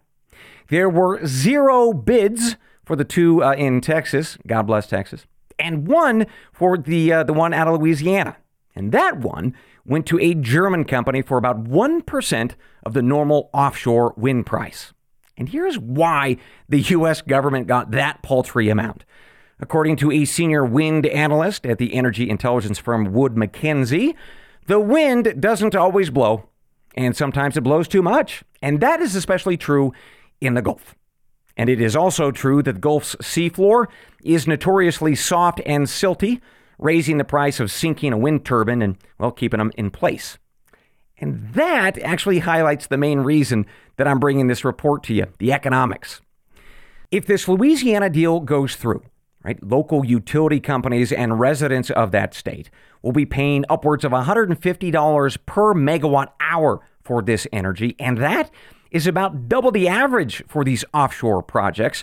There 0.68 0.90
were 0.90 1.24
zero 1.26 1.92
bids 1.92 2.56
for 2.84 2.96
the 2.96 3.04
two 3.04 3.42
uh, 3.42 3.54
in 3.54 3.80
Texas, 3.80 4.36
God 4.46 4.64
bless 4.64 4.86
Texas, 4.86 5.26
and 5.58 5.86
one 5.88 6.26
for 6.52 6.76
the, 6.76 7.12
uh, 7.12 7.22
the 7.22 7.32
one 7.32 7.54
out 7.54 7.66
of 7.66 7.80
Louisiana. 7.80 8.36
And 8.74 8.92
that 8.92 9.18
one 9.18 9.54
went 9.86 10.06
to 10.06 10.18
a 10.20 10.34
German 10.34 10.84
company 10.84 11.22
for 11.22 11.38
about 11.38 11.64
1% 11.64 12.50
of 12.82 12.92
the 12.92 13.02
normal 13.02 13.48
offshore 13.54 14.12
wind 14.16 14.44
price. 14.44 14.92
And 15.38 15.48
here's 15.48 15.78
why 15.78 16.36
the 16.68 16.80
U.S. 16.80 17.22
government 17.22 17.66
got 17.66 17.90
that 17.92 18.22
paltry 18.22 18.68
amount. 18.68 19.04
According 19.58 19.96
to 19.96 20.12
a 20.12 20.24
senior 20.24 20.64
wind 20.64 21.06
analyst 21.06 21.64
at 21.66 21.78
the 21.78 21.94
energy 21.94 22.28
intelligence 22.28 22.78
firm 22.78 23.12
Wood 23.12 23.36
Mackenzie, 23.36 24.14
the 24.66 24.80
wind 24.80 25.40
doesn't 25.40 25.74
always 25.74 26.10
blow, 26.10 26.48
and 26.94 27.16
sometimes 27.16 27.56
it 27.56 27.62
blows 27.62 27.88
too 27.88 28.02
much. 28.02 28.42
And 28.60 28.80
that 28.80 29.00
is 29.00 29.14
especially 29.14 29.56
true 29.56 29.92
in 30.40 30.54
the 30.54 30.62
Gulf. 30.62 30.94
And 31.56 31.70
it 31.70 31.80
is 31.80 31.96
also 31.96 32.30
true 32.30 32.62
that 32.62 32.74
the 32.74 32.80
Gulf's 32.80 33.16
seafloor 33.16 33.86
is 34.22 34.46
notoriously 34.46 35.14
soft 35.14 35.60
and 35.64 35.86
silty, 35.86 36.40
raising 36.78 37.16
the 37.16 37.24
price 37.24 37.58
of 37.58 37.70
sinking 37.70 38.12
a 38.12 38.18
wind 38.18 38.44
turbine 38.44 38.82
and, 38.82 38.98
well, 39.18 39.30
keeping 39.30 39.58
them 39.58 39.72
in 39.78 39.90
place. 39.90 40.36
And 41.18 41.54
that 41.54 41.98
actually 42.02 42.40
highlights 42.40 42.88
the 42.88 42.98
main 42.98 43.20
reason 43.20 43.64
that 43.96 44.06
I'm 44.06 44.18
bringing 44.18 44.48
this 44.48 44.66
report 44.66 45.02
to 45.04 45.14
you 45.14 45.26
the 45.38 45.52
economics. 45.52 46.20
If 47.10 47.24
this 47.24 47.48
Louisiana 47.48 48.10
deal 48.10 48.40
goes 48.40 48.76
through, 48.76 49.02
right? 49.46 49.62
Local 49.62 50.04
utility 50.04 50.58
companies 50.58 51.12
and 51.12 51.38
residents 51.38 51.90
of 51.90 52.10
that 52.10 52.34
state 52.34 52.68
will 53.00 53.12
be 53.12 53.24
paying 53.24 53.64
upwards 53.70 54.04
of 54.04 54.10
$150 54.10 55.38
per 55.46 55.72
megawatt 55.72 56.32
hour 56.40 56.80
for 57.00 57.22
this 57.22 57.46
energy, 57.52 57.94
and 58.00 58.18
that 58.18 58.50
is 58.90 59.06
about 59.06 59.48
double 59.48 59.70
the 59.70 59.86
average 59.86 60.42
for 60.48 60.64
these 60.64 60.84
offshore 60.92 61.44
projects, 61.44 62.02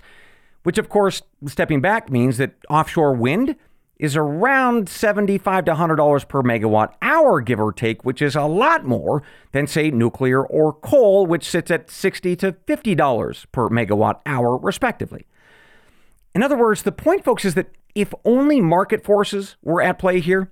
which 0.63 0.77
of 0.77 0.87
course, 0.87 1.21
stepping 1.45 1.81
back 1.81 2.09
means 2.09 2.37
that 2.37 2.55
offshore 2.69 3.13
wind 3.13 3.57
is 3.97 4.15
around 4.15 4.87
75 4.87 5.65
to 5.65 5.73
$100 5.73 6.27
per 6.29 6.41
megawatt 6.41 6.93
hour, 7.01 7.41
give 7.41 7.59
or 7.59 7.73
take, 7.73 8.05
which 8.05 8.21
is 8.21 8.35
a 8.37 8.43
lot 8.43 8.85
more 8.85 9.21
than, 9.51 9.67
say, 9.67 9.91
nuclear 9.91 10.45
or 10.45 10.71
coal, 10.73 11.25
which 11.25 11.49
sits 11.49 11.69
at 11.69 11.91
60 11.91 12.37
to 12.37 12.53
$50 12.53 13.45
per 13.51 13.69
megawatt 13.69 14.21
hour, 14.25 14.57
respectively. 14.57 15.25
In 16.35 16.43
other 16.43 16.57
words, 16.57 16.83
the 16.83 16.91
point, 16.91 17.23
folks, 17.23 17.45
is 17.45 17.53
that 17.55 17.71
if 17.95 18.13
only 18.25 18.59
market 18.59 19.03
forces 19.03 19.55
were 19.61 19.81
at 19.81 19.99
play 19.99 20.19
here, 20.19 20.51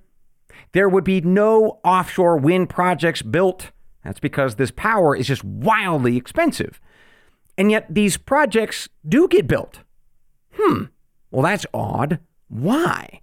there 0.72 0.88
would 0.88 1.04
be 1.04 1.20
no 1.20 1.80
offshore 1.84 2.38
wind 2.38 2.68
projects 2.68 3.22
built. 3.22 3.72
That's 4.04 4.20
because 4.20 4.54
this 4.54 4.70
power 4.70 5.14
is 5.16 5.26
just 5.26 5.44
wildly 5.44 6.16
expensive. 6.16 6.80
And 7.58 7.70
yet 7.70 7.86
these 7.92 8.16
projects 8.16 8.88
do 9.06 9.28
get 9.28 9.46
built. 9.46 9.80
Hmm, 10.54 10.84
well, 11.30 11.42
that's 11.42 11.66
odd. 11.74 12.20
Why? 12.48 13.20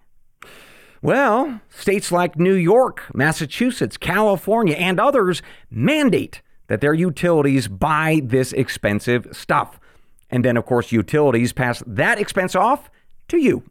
Well, 1.01 1.61
states 1.69 2.11
like 2.11 2.37
New 2.37 2.55
York, 2.55 3.05
Massachusetts, 3.13 3.97
California, 3.97 4.75
and 4.75 4.99
others 4.99 5.41
mandate 5.69 6.41
that 6.67 6.81
their 6.81 6.93
utilities 6.93 7.67
buy 7.67 8.21
this 8.23 8.51
expensive 8.53 9.27
stuff. 9.31 9.79
And 10.29 10.45
then, 10.45 10.57
of 10.57 10.65
course, 10.65 10.91
utilities 10.91 11.53
pass 11.53 11.83
that 11.87 12.19
expense 12.19 12.55
off 12.55 12.89
to 13.29 13.37
you. 13.37 13.63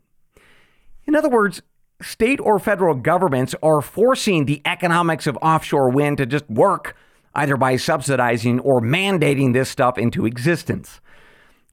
In 1.06 1.14
other 1.14 1.28
words, 1.28 1.62
state 2.02 2.40
or 2.40 2.58
federal 2.58 2.94
governments 2.94 3.54
are 3.62 3.80
forcing 3.80 4.44
the 4.44 4.62
economics 4.64 5.26
of 5.26 5.38
offshore 5.40 5.90
wind 5.90 6.18
to 6.18 6.26
just 6.26 6.48
work, 6.50 6.96
either 7.34 7.56
by 7.56 7.76
subsidizing 7.76 8.60
or 8.60 8.80
mandating 8.80 9.52
this 9.52 9.68
stuff 9.68 9.98
into 9.98 10.26
existence. 10.26 11.00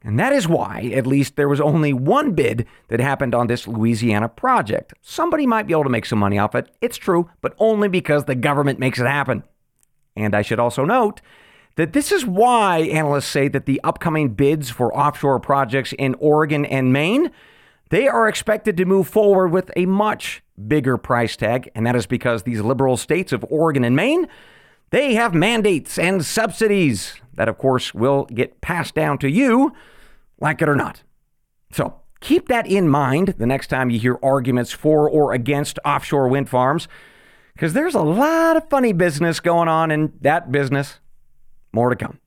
And 0.04 0.20
that 0.20 0.34
is 0.34 0.48
why, 0.48 0.92
at 0.94 1.08
least, 1.08 1.36
there 1.36 1.50
was 1.50 1.60
only 1.60 1.92
one 1.92 2.34
bid 2.34 2.68
that 2.90 3.00
happened 3.00 3.34
on 3.34 3.48
this 3.48 3.68
Louisiana 3.68 4.30
project. 4.30 4.94
Somebody 5.02 5.48
might 5.48 5.66
be 5.66 5.74
able 5.74 5.84
to 5.84 5.90
make 5.90 6.06
some 6.06 6.20
money 6.20 6.38
off 6.38 6.54
it. 6.54 6.70
It's 6.80 6.98
true, 6.98 7.32
but 7.42 7.56
only 7.58 7.88
because 7.88 8.26
the 8.26 8.36
government 8.36 8.78
makes 8.78 9.00
it 9.00 9.08
happen. 9.08 9.44
And 10.16 10.36
I 10.36 10.44
should 10.44 10.60
also 10.60 10.86
note 10.86 11.22
that 11.76 11.94
this 11.94 12.12
is 12.12 12.26
why 12.26 12.80
analysts 12.80 13.28
say 13.28 13.48
that 13.48 13.66
the 13.66 13.82
upcoming 13.84 14.30
bids 14.30 14.70
for 14.70 14.96
offshore 14.96 15.40
projects 15.40 15.94
in 15.94 16.16
Oregon 16.16 16.66
and 16.66 16.92
Maine 16.94 17.32
they 17.92 18.08
are 18.08 18.28
expected 18.28 18.76
to 18.78 18.86
move 18.86 19.08
forward 19.08 19.50
with 19.50 19.72
a 19.76 19.86
much 19.86 20.44
bigger 20.68 20.98
price 20.98 21.36
tag 21.36 21.70
and 21.76 21.86
that 21.86 21.96
is 21.96 22.06
because 22.06 22.44
these 22.44 22.62
liberal 22.62 22.98
states 22.98 23.32
of 23.32 23.46
Oregon 23.50 23.84
and 23.84 23.96
Maine 23.96 24.28
they 24.92 25.16
have 25.16 25.34
mandates 25.34 25.98
and 25.98 26.26
subsidies 26.26 27.16
that 27.34 27.50
of 27.50 27.58
course 27.58 27.94
will 27.94 28.26
get 28.26 28.62
passed 28.62 28.96
down 28.96 29.18
to 29.20 29.30
you 29.30 29.74
like 30.40 30.62
it 30.62 30.70
or 30.70 30.76
not. 30.76 31.04
So, 31.72 32.02
keep 32.22 32.48
that 32.48 32.66
in 32.66 32.88
mind 32.88 33.36
the 33.38 33.46
next 33.46 33.68
time 33.68 33.90
you 33.90 34.00
hear 34.00 34.18
arguments 34.24 34.72
for 34.72 35.10
or 35.10 35.34
against 35.34 35.80
offshore 35.86 36.28
wind 36.28 36.50
farms 36.50 36.88
because 37.54 37.74
there's 37.74 37.96
a 37.96 38.02
lot 38.02 38.58
of 38.58 38.70
funny 38.70 38.94
business 38.94 39.40
going 39.40 39.68
on 39.68 39.92
in 39.92 40.14
that 40.22 40.52
business. 40.52 41.00
More 41.76 41.90
to 41.90 41.96
come. 41.98 42.20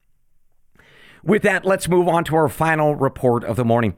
With 1.25 1.40
that, 1.43 1.64
let's 1.64 1.88
move 1.88 2.07
on 2.07 2.23
to 2.25 2.37
our 2.37 2.50
final 2.50 2.95
report 2.95 3.45
of 3.45 3.57
the 3.57 3.64
morning. 3.64 3.97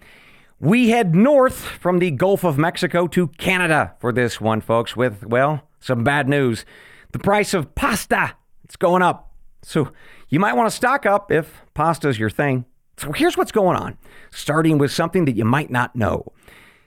We 0.61 0.90
head 0.90 1.12
north 1.12 1.57
from 1.59 1.99
the 1.99 2.12
Gulf 2.12 2.45
of 2.45 2.57
Mexico 2.57 3.09
to 3.09 3.26
Canada 3.26 3.97
for 3.99 4.12
this 4.12 4.40
one, 4.40 4.61
folks, 4.61 4.95
with, 4.95 5.26
well, 5.26 5.66
some 5.80 6.04
bad 6.04 6.28
news. 6.28 6.64
The 7.11 7.19
price 7.19 7.52
of 7.52 7.75
pasta, 7.75 8.37
it's 8.62 8.76
going 8.76 9.02
up. 9.02 9.33
So 9.62 9.90
you 10.28 10.38
might 10.38 10.54
want 10.54 10.71
to 10.71 10.76
stock 10.76 11.04
up 11.04 11.33
if 11.33 11.62
pasta 11.75 12.09
is 12.09 12.19
your 12.19 12.30
thing. 12.30 12.64
So 12.97 13.11
here's 13.11 13.37
what's 13.37 13.50
going 13.50 13.76
on, 13.76 13.99
starting 14.30 14.78
with 14.78 14.92
something 14.92 15.25
that 15.25 15.35
you 15.35 15.45
might 15.45 15.71
not 15.71 15.97
know. 15.97 16.33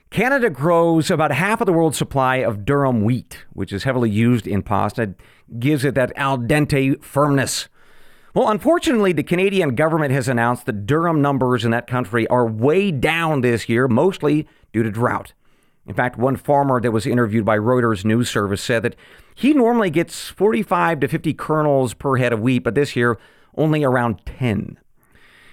Canada 0.08 0.48
grows 0.48 1.10
about 1.10 1.32
half 1.32 1.60
of 1.60 1.66
the 1.66 1.72
world's 1.74 1.98
supply 1.98 2.36
of 2.36 2.60
durum 2.60 3.02
wheat, 3.02 3.44
which 3.52 3.74
is 3.74 3.84
heavily 3.84 4.08
used 4.08 4.46
in 4.46 4.62
pasta, 4.62 5.02
it 5.02 5.20
gives 5.60 5.84
it 5.84 5.94
that 5.96 6.12
al 6.16 6.38
dente 6.38 7.04
firmness. 7.04 7.68
Well, 8.34 8.50
unfortunately, 8.50 9.12
the 9.12 9.22
Canadian 9.22 9.76
government 9.76 10.12
has 10.12 10.26
announced 10.26 10.66
that 10.66 10.86
durum 10.86 11.20
numbers 11.20 11.64
in 11.64 11.70
that 11.70 11.86
country 11.86 12.26
are 12.26 12.44
way 12.44 12.90
down 12.90 13.42
this 13.42 13.68
year, 13.68 13.86
mostly 13.86 14.48
due 14.72 14.82
to 14.82 14.90
drought. 14.90 15.34
In 15.86 15.94
fact, 15.94 16.18
one 16.18 16.34
farmer 16.34 16.80
that 16.80 16.90
was 16.90 17.06
interviewed 17.06 17.44
by 17.44 17.56
Reuters 17.56 18.04
News 18.04 18.28
Service 18.28 18.60
said 18.60 18.82
that 18.82 18.96
he 19.36 19.52
normally 19.52 19.88
gets 19.88 20.30
45 20.30 20.98
to 21.00 21.08
50 21.08 21.34
kernels 21.34 21.94
per 21.94 22.16
head 22.16 22.32
of 22.32 22.40
wheat, 22.40 22.64
but 22.64 22.74
this 22.74 22.96
year 22.96 23.18
only 23.56 23.84
around 23.84 24.20
10. 24.26 24.80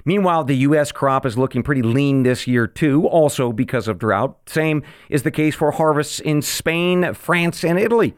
Meanwhile, 0.04 0.46
the 0.46 0.58
U.S. 0.58 0.92
crop 0.92 1.24
is 1.24 1.38
looking 1.38 1.62
pretty 1.62 1.84
lean 1.84 2.24
this 2.24 2.48
year, 2.48 2.66
too, 2.66 3.06
also 3.06 3.52
because 3.52 3.88
of 3.88 4.00
drought. 4.00 4.38
Same 4.48 4.82
is 5.08 5.22
the 5.22 5.30
case 5.30 5.54
for 5.54 5.70
harvests 5.70 6.20
in 6.20 6.42
Spain, 6.42 7.14
France, 7.14 7.64
and 7.64 7.78
Italy. 7.78 8.16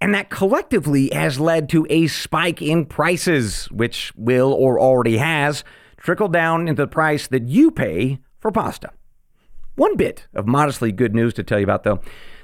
And 0.00 0.14
that 0.14 0.30
collectively 0.30 1.08
has 1.12 1.40
led 1.40 1.68
to 1.70 1.86
a 1.88 2.06
spike 2.06 2.60
in 2.60 2.84
prices, 2.84 3.66
which 3.70 4.12
will 4.16 4.52
or 4.52 4.78
already 4.78 5.16
has 5.16 5.64
trickled 5.96 6.32
down 6.32 6.68
into 6.68 6.82
the 6.82 6.88
price 6.88 7.26
that 7.28 7.48
you 7.48 7.70
pay 7.70 8.18
for 8.38 8.52
pasta. 8.52 8.90
One 9.74 9.96
bit 9.96 10.26
of 10.34 10.46
modestly 10.46 10.92
good 10.92 11.14
news 11.14 11.34
to 11.34 11.42
tell 11.42 11.58
you 11.58 11.64
about, 11.64 11.84
though. 11.84 12.00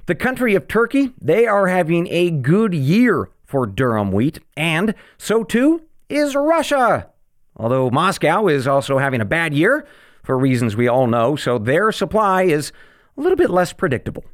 The 0.06 0.14
country 0.14 0.54
of 0.54 0.66
Turkey, 0.66 1.12
they 1.20 1.46
are 1.46 1.68
having 1.68 2.08
a 2.08 2.30
good 2.30 2.74
year 2.74 3.30
for 3.44 3.66
durum 3.66 4.12
wheat, 4.12 4.40
and 4.56 4.94
so 5.16 5.44
too 5.44 5.82
is 6.08 6.34
Russia. 6.34 7.08
Although 7.56 7.90
Moscow 7.90 8.48
is 8.48 8.66
also 8.66 8.98
having 8.98 9.20
a 9.20 9.26
bad 9.26 9.54
year 9.54 9.86
for 10.24 10.38
reasons 10.38 10.74
we 10.74 10.88
all 10.88 11.06
know, 11.06 11.36
so 11.36 11.58
their 11.58 11.92
supply 11.92 12.42
is 12.44 12.72
a 13.16 13.20
little 13.20 13.36
bit 13.36 13.50
less 13.50 13.72
predictable. 13.72 14.24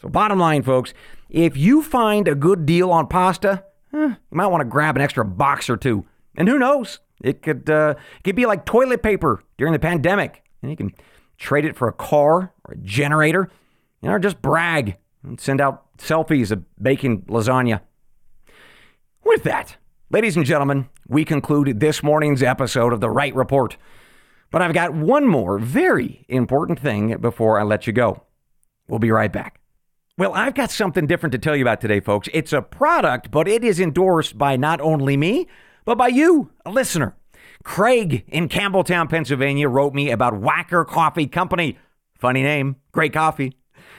So, 0.00 0.08
bottom 0.08 0.38
line, 0.38 0.62
folks, 0.62 0.94
if 1.28 1.56
you 1.56 1.82
find 1.82 2.26
a 2.26 2.34
good 2.34 2.64
deal 2.64 2.90
on 2.90 3.06
pasta, 3.06 3.64
eh, 3.92 3.98
you 3.98 4.16
might 4.30 4.46
want 4.46 4.62
to 4.62 4.68
grab 4.68 4.96
an 4.96 5.02
extra 5.02 5.24
box 5.24 5.68
or 5.68 5.76
two. 5.76 6.06
And 6.36 6.48
who 6.48 6.58
knows? 6.58 7.00
It 7.22 7.42
could 7.42 7.68
uh, 7.68 7.94
it 8.18 8.24
could 8.24 8.36
be 8.36 8.46
like 8.46 8.64
toilet 8.64 9.02
paper 9.02 9.42
during 9.58 9.72
the 9.72 9.78
pandemic, 9.78 10.42
and 10.62 10.70
you 10.70 10.76
can 10.76 10.94
trade 11.36 11.64
it 11.64 11.76
for 11.76 11.88
a 11.88 11.92
car 11.92 12.52
or 12.64 12.74
a 12.74 12.76
generator, 12.78 13.50
you 14.00 14.08
know, 14.08 14.18
just 14.18 14.40
brag 14.40 14.96
and 15.22 15.38
send 15.38 15.60
out 15.60 15.96
selfies 15.98 16.50
of 16.50 16.64
baking 16.82 17.22
lasagna. 17.22 17.80
With 19.22 19.42
that, 19.42 19.76
ladies 20.10 20.36
and 20.36 20.46
gentlemen, 20.46 20.88
we 21.06 21.26
conclude 21.26 21.78
this 21.78 22.02
morning's 22.02 22.42
episode 22.42 22.94
of 22.94 23.00
The 23.00 23.10
Wright 23.10 23.34
Report. 23.34 23.76
But 24.50 24.62
I've 24.62 24.74
got 24.74 24.94
one 24.94 25.26
more 25.26 25.58
very 25.58 26.24
important 26.28 26.80
thing 26.80 27.18
before 27.18 27.60
I 27.60 27.62
let 27.62 27.86
you 27.86 27.92
go. 27.92 28.24
We'll 28.88 28.98
be 28.98 29.10
right 29.10 29.32
back. 29.32 29.59
Well, 30.20 30.34
I've 30.34 30.52
got 30.52 30.70
something 30.70 31.06
different 31.06 31.32
to 31.32 31.38
tell 31.38 31.56
you 31.56 31.64
about 31.64 31.80
today, 31.80 31.98
folks. 31.98 32.28
It's 32.34 32.52
a 32.52 32.60
product, 32.60 33.30
but 33.30 33.48
it 33.48 33.64
is 33.64 33.80
endorsed 33.80 34.36
by 34.36 34.54
not 34.54 34.78
only 34.82 35.16
me, 35.16 35.48
but 35.86 35.96
by 35.96 36.08
you, 36.08 36.50
a 36.66 36.70
listener. 36.70 37.16
Craig 37.64 38.24
in 38.28 38.50
Campbelltown, 38.50 39.08
Pennsylvania 39.08 39.66
wrote 39.66 39.94
me 39.94 40.10
about 40.10 40.34
Wacker 40.34 40.86
Coffee 40.86 41.26
Company. 41.26 41.78
Funny 42.18 42.42
name, 42.42 42.76
great 42.92 43.14
coffee. 43.14 43.56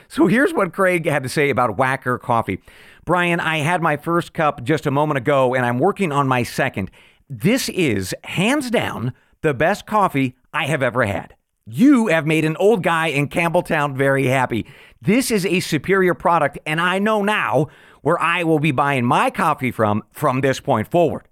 So 0.10 0.28
here's 0.28 0.54
what 0.54 0.74
Craig 0.74 1.08
had 1.08 1.24
to 1.24 1.30
say 1.30 1.50
about 1.50 1.75
Whacker 1.75 2.20
Coffee. 2.20 2.62
Brian, 3.04 3.40
I 3.40 3.58
had 3.58 3.82
my 3.82 3.98
first 3.98 4.32
cup 4.32 4.63
just 4.63 4.86
a 4.86 4.92
moment 4.92 5.18
ago 5.18 5.56
and 5.56 5.66
I'm 5.66 5.80
working 5.80 6.12
on 6.12 6.28
my 6.28 6.44
second. 6.44 6.92
This 7.32 7.68
is 7.70 8.13
hands 8.25 8.70
down 8.70 9.13
the 9.42 9.56
best 9.56 9.88
coffee 9.88 10.36
I 10.54 10.68
have 10.68 10.84
ever 10.84 11.04
had. 11.04 11.34
You 11.68 12.08
have 12.08 12.25
made 12.25 12.44
an 12.44 12.58
old 12.58 12.82
guy 12.82 13.08
in 13.08 13.27
Campbelltown 13.30 13.96
very 13.96 14.25
happy. 14.25 14.65
This 15.00 15.30
is 15.30 15.46
a 15.46 15.60
superior 15.60 16.15
product, 16.15 16.58
and 16.65 16.82
I 16.82 16.98
know 16.98 17.22
now 17.22 17.68
where 18.01 18.20
I 18.20 18.44
will 18.44 18.58
be 18.58 18.72
buying 18.72 19.06
my 19.06 19.30
coffee 19.30 19.72
from 19.72 20.03
from 20.12 20.41
this 20.41 20.60
point 20.60 20.89
forward. 20.89 21.27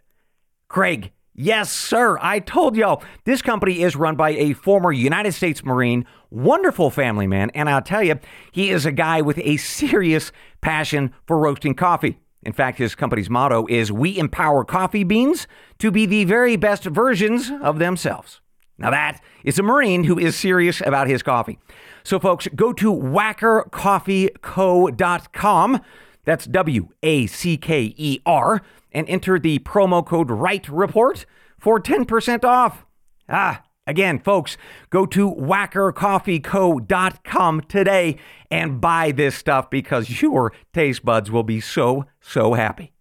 Craig, 0.67 1.11
yes, 1.33 1.71
sir. 1.71 2.19
I 2.21 2.39
told 2.39 2.75
y'all 2.75 3.03
this 3.25 3.41
company 3.41 3.81
is 3.81 3.95
run 3.95 4.15
by 4.15 4.31
a 4.31 4.53
former 4.53 4.91
United 4.91 5.33
States 5.33 5.65
Marine, 5.65 6.05
wonderful 6.29 6.91
family 6.91 7.25
man, 7.25 7.49
and 7.55 7.67
I'll 7.67 7.81
tell 7.81 8.03
you, 8.03 8.19
he 8.51 8.69
is 8.69 8.85
a 8.85 8.91
guy 8.91 9.21
with 9.21 9.39
a 9.39 9.57
serious 9.57 10.31
passion 10.61 11.11
for 11.25 11.39
roasting 11.39 11.73
coffee. 11.73 12.19
In 12.43 12.53
fact, 12.53 12.77
his 12.77 12.93
company's 12.93 13.31
motto 13.31 13.65
is 13.67 13.91
We 13.91 14.17
empower 14.19 14.63
coffee 14.63 15.03
beans 15.03 15.47
to 15.79 15.89
be 15.89 16.05
the 16.05 16.23
very 16.25 16.55
best 16.55 16.83
versions 16.83 17.51
of 17.61 17.79
themselves. 17.79 18.41
Now, 18.79 18.89
that 18.91 19.21
is 19.43 19.59
a 19.59 19.63
Marine 19.63 20.05
who 20.05 20.17
is 20.17 20.35
serious 20.35 20.81
about 20.81 21.07
his 21.07 21.21
coffee. 21.21 21.59
So, 22.03 22.19
folks, 22.19 22.47
go 22.55 22.73
to 22.73 22.91
wackercoffeeco.com. 22.93 25.81
That's 26.25 26.45
W 26.45 26.89
A 27.03 27.27
C 27.27 27.55
K 27.57 27.93
E 27.97 28.19
R, 28.25 28.61
and 28.91 29.07
enter 29.09 29.39
the 29.39 29.59
promo 29.59 30.05
code 30.05 30.29
Wright 30.31 30.67
Report 30.69 31.25
for 31.59 31.79
10% 31.79 32.43
off. 32.43 32.85
Ah, 33.27 33.63
Again, 33.89 34.19
folks, 34.19 34.55
go 34.91 35.07
to 35.07 35.31
wackercoffeeco.com 35.31 37.61
today 37.61 38.17
and 38.51 38.79
buy 38.79 39.11
this 39.11 39.33
stuff 39.33 39.71
because 39.71 40.21
your 40.21 40.53
taste 40.75 41.03
buds 41.03 41.31
will 41.31 41.41
be 41.41 41.59
so, 41.59 42.05
so 42.21 42.53
happy. 42.53 42.93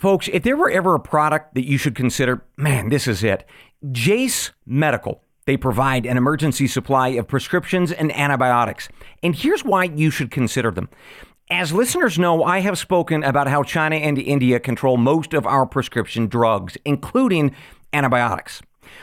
Folks, 0.00 0.30
if 0.32 0.44
there 0.44 0.56
were 0.56 0.70
ever 0.70 0.94
a 0.94 0.98
product 0.98 1.54
that 1.54 1.66
you 1.66 1.76
should 1.76 1.94
consider, 1.94 2.42
man, 2.56 2.88
this 2.88 3.06
is 3.06 3.22
it. 3.22 3.46
Jase 3.92 4.50
Medical. 4.64 5.22
They 5.44 5.58
provide 5.58 6.06
an 6.06 6.16
emergency 6.16 6.68
supply 6.68 7.08
of 7.08 7.28
prescriptions 7.28 7.92
and 7.92 8.10
antibiotics. 8.16 8.88
And 9.22 9.36
here's 9.36 9.62
why 9.62 9.84
you 9.84 10.10
should 10.10 10.30
consider 10.30 10.70
them. 10.70 10.88
As 11.50 11.74
listeners 11.74 12.18
know, 12.18 12.42
I 12.44 12.60
have 12.60 12.78
spoken 12.78 13.22
about 13.22 13.48
how 13.48 13.62
China 13.62 13.96
and 13.96 14.16
India 14.16 14.58
control 14.58 14.96
most 14.96 15.34
of 15.34 15.46
our 15.46 15.66
prescription 15.66 16.28
drugs, 16.28 16.78
including 16.86 17.54
antibiotics. 17.92 18.62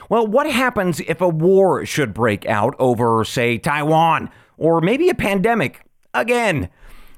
Well, 0.09 0.25
what 0.25 0.49
happens 0.49 0.99
if 1.01 1.21
a 1.21 1.29
war 1.29 1.85
should 1.85 2.11
break 2.11 2.47
out 2.47 2.73
over, 2.79 3.23
say, 3.23 3.59
Taiwan, 3.59 4.31
or 4.57 4.81
maybe 4.81 5.09
a 5.09 5.13
pandemic? 5.13 5.83
Again, 6.15 6.69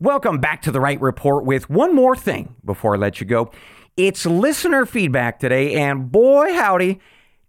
Welcome 0.00 0.38
back 0.38 0.62
to 0.62 0.70
the 0.70 0.78
Wright 0.78 1.00
Report 1.00 1.44
with 1.44 1.68
one 1.68 1.92
more 1.92 2.14
thing 2.14 2.54
before 2.64 2.94
I 2.94 2.98
let 2.98 3.20
you 3.20 3.26
go. 3.26 3.50
It's 3.96 4.24
listener 4.24 4.86
feedback 4.86 5.40
today, 5.40 5.74
and 5.74 6.12
boy, 6.12 6.54
howdy, 6.54 7.00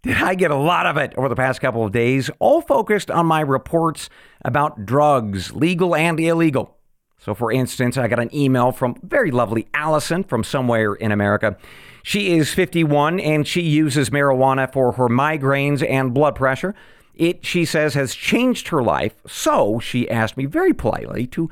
did 0.02 0.16
I 0.16 0.34
get 0.34 0.50
a 0.50 0.56
lot 0.56 0.84
of 0.84 0.96
it 0.96 1.14
over 1.16 1.28
the 1.28 1.36
past 1.36 1.60
couple 1.60 1.84
of 1.84 1.92
days, 1.92 2.28
all 2.40 2.60
focused 2.60 3.08
on 3.08 3.26
my 3.26 3.40
reports 3.40 4.10
about 4.44 4.84
drugs, 4.84 5.52
legal 5.52 5.94
and 5.94 6.18
illegal. 6.18 6.76
So, 7.18 7.34
for 7.34 7.52
instance, 7.52 7.96
I 7.96 8.08
got 8.08 8.18
an 8.18 8.34
email 8.34 8.72
from 8.72 8.96
very 9.04 9.30
lovely 9.30 9.68
Allison 9.72 10.24
from 10.24 10.42
somewhere 10.42 10.94
in 10.94 11.12
America. 11.12 11.56
She 12.02 12.36
is 12.36 12.52
51 12.52 13.20
and 13.20 13.46
she 13.46 13.62
uses 13.62 14.10
marijuana 14.10 14.72
for 14.72 14.90
her 14.90 15.06
migraines 15.06 15.88
and 15.88 16.12
blood 16.12 16.34
pressure. 16.34 16.74
It, 17.14 17.46
she 17.46 17.64
says, 17.64 17.94
has 17.94 18.12
changed 18.12 18.68
her 18.68 18.82
life. 18.82 19.14
So 19.24 19.78
she 19.78 20.10
asked 20.10 20.36
me 20.36 20.46
very 20.46 20.74
politely 20.74 21.28
to 21.28 21.48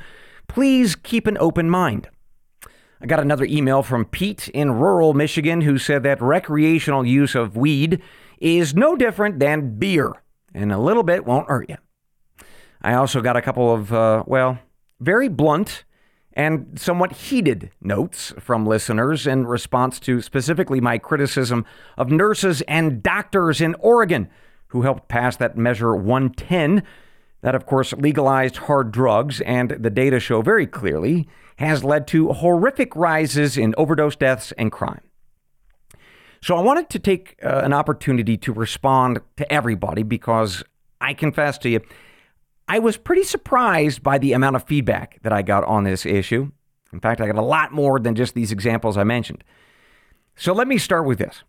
please 0.49 0.97
keep 0.97 1.27
an 1.27 1.39
open 1.39 1.71
mind. 1.71 2.09
I 3.01 3.07
got 3.07 3.21
another 3.21 3.45
email 3.45 3.83
from 3.83 4.05
Pete 4.05 4.49
in 4.49 4.73
rural 4.73 5.15
Michigan 5.15 5.61
who 5.61 5.79
said 5.79 6.03
that 6.03 6.21
recreational 6.21 7.07
use 7.07 7.35
of 7.37 7.57
weed 7.57 8.03
is 8.41 8.75
no 8.75 8.97
different 8.97 9.39
than 9.39 9.79
beer, 9.79 10.13
and 10.53 10.73
a 10.73 10.79
little 10.79 11.05
bit 11.05 11.25
won't 11.25 11.49
hurt 11.49 11.69
you. 11.69 11.77
I 12.83 12.95
also 12.95 13.21
got 13.21 13.37
a 13.37 13.43
couple 13.43 13.73
of, 13.73 13.93
uh, 13.93 14.25
well, 14.27 14.59
very 15.01 15.29
blunt 15.29 15.85
and 16.33 16.79
somewhat 16.79 17.13
heated 17.13 17.71
notes 17.81 18.33
from 18.39 18.67
listeners 18.67 19.27
in 19.27 19.47
response 19.47 19.99
to 20.01 20.21
specifically 20.21 20.81
my 20.81 20.99
criticism 20.99 21.65
of 21.97 22.11
nurses 22.11 22.63
and 22.63 23.03
doctors 23.03 23.61
in 23.61 23.75
Oregon 23.81 24.29
who 24.69 24.83
helped 24.83 25.09
pass 25.09 25.37
that 25.37 25.57
Measure 25.57 25.97
110. 25.97 26.83
That, 27.41 27.55
of 27.55 27.67
course, 27.67 27.93
legalized 27.93 28.57
hard 28.57 28.91
drugs, 28.91 29.41
and 29.43 29.71
the 29.71 29.91
data 29.91 30.19
show 30.19 30.43
very 30.43 30.67
clearly 30.67 31.29
has 31.57 31.85
led 31.85 32.07
to 32.09 32.33
horrific 32.33 32.95
rises 32.97 33.57
in 33.57 33.75
overdose 33.77 34.17
deaths 34.17 34.53
and 34.59 34.73
crime. 34.73 35.03
So 36.41 36.57
I 36.57 36.63
wanted 36.63 36.89
to 36.91 36.99
take 36.99 37.37
uh, 37.43 37.63
an 37.65 37.73
opportunity 37.73 38.37
to 38.39 38.53
respond 38.53 39.21
to 39.37 39.53
everybody 39.53 40.03
because 40.03 40.63
I 41.01 41.15
confess 41.15 41.59
to 41.59 41.69
you, 41.69 41.81
I 42.69 42.79
was 42.79 42.97
pretty 42.97 43.23
surprised 43.23 44.03
by 44.03 44.19
the 44.19 44.33
amount 44.33 44.57
of 44.57 44.65
feedback 44.65 45.21
that 45.23 45.33
I 45.33 45.43
got 45.43 45.65
on 45.65 45.85
this 45.85 46.05
issue. 46.05 46.51
In 46.93 47.01
fact, 47.01 47.21
I 47.21 47.27
got 47.27 47.37
a 47.37 47.43
lot 47.43 47.73
more 47.73 47.99
than 47.99 48.15
just 48.15 48.35
these 48.35 48.53
examples 48.53 48.97
I 48.97 49.05
mentioned. 49.05 49.43
So 50.37 50.53
let 50.53 50.69
me 50.69 50.79
start 50.79 51.07
with 51.07 51.19
this. 51.19 51.43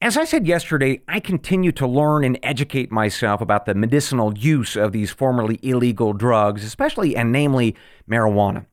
As 0.00 0.16
I 0.16 0.24
said 0.24 0.46
yesterday, 0.46 1.02
I 1.08 1.18
continue 1.18 1.72
to 1.72 1.86
learn 1.86 2.22
and 2.22 2.38
educate 2.40 2.92
myself 2.92 3.40
about 3.40 3.66
the 3.66 3.74
medicinal 3.74 4.36
use 4.38 4.76
of 4.76 4.92
these 4.92 5.10
formerly 5.10 5.58
illegal 5.60 6.12
drugs, 6.12 6.62
especially 6.62 7.16
and 7.16 7.32
namely 7.32 7.74
marijuana. 8.08 8.66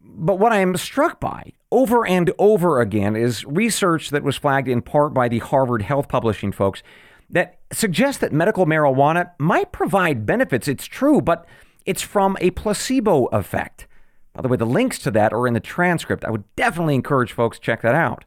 But 0.00 0.38
what 0.38 0.52
I 0.52 0.60
am 0.60 0.76
struck 0.76 1.18
by 1.18 1.54
over 1.72 2.06
and 2.06 2.30
over 2.38 2.80
again 2.80 3.16
is 3.16 3.44
research 3.46 4.10
that 4.10 4.22
was 4.22 4.36
flagged 4.36 4.68
in 4.68 4.80
part 4.80 5.12
by 5.12 5.28
the 5.28 5.40
Harvard 5.40 5.82
Health 5.82 6.08
Publishing 6.08 6.52
folks 6.52 6.84
that 7.28 7.58
suggests 7.72 8.20
that 8.20 8.32
medical 8.32 8.64
marijuana 8.64 9.32
might 9.38 9.72
provide 9.72 10.24
benefits. 10.24 10.68
It's 10.68 10.86
true, 10.86 11.20
but 11.20 11.46
it's 11.84 12.02
from 12.02 12.36
a 12.40 12.52
placebo 12.52 13.24
effect. 13.26 13.88
By 14.34 14.42
the 14.42 14.48
way, 14.48 14.56
the 14.56 14.64
links 14.64 15.00
to 15.00 15.10
that 15.10 15.32
are 15.32 15.48
in 15.48 15.54
the 15.54 15.60
transcript. 15.60 16.24
I 16.24 16.30
would 16.30 16.44
definitely 16.54 16.94
encourage 16.94 17.32
folks 17.32 17.58
check 17.58 17.82
that 17.82 17.96
out. 17.96 18.24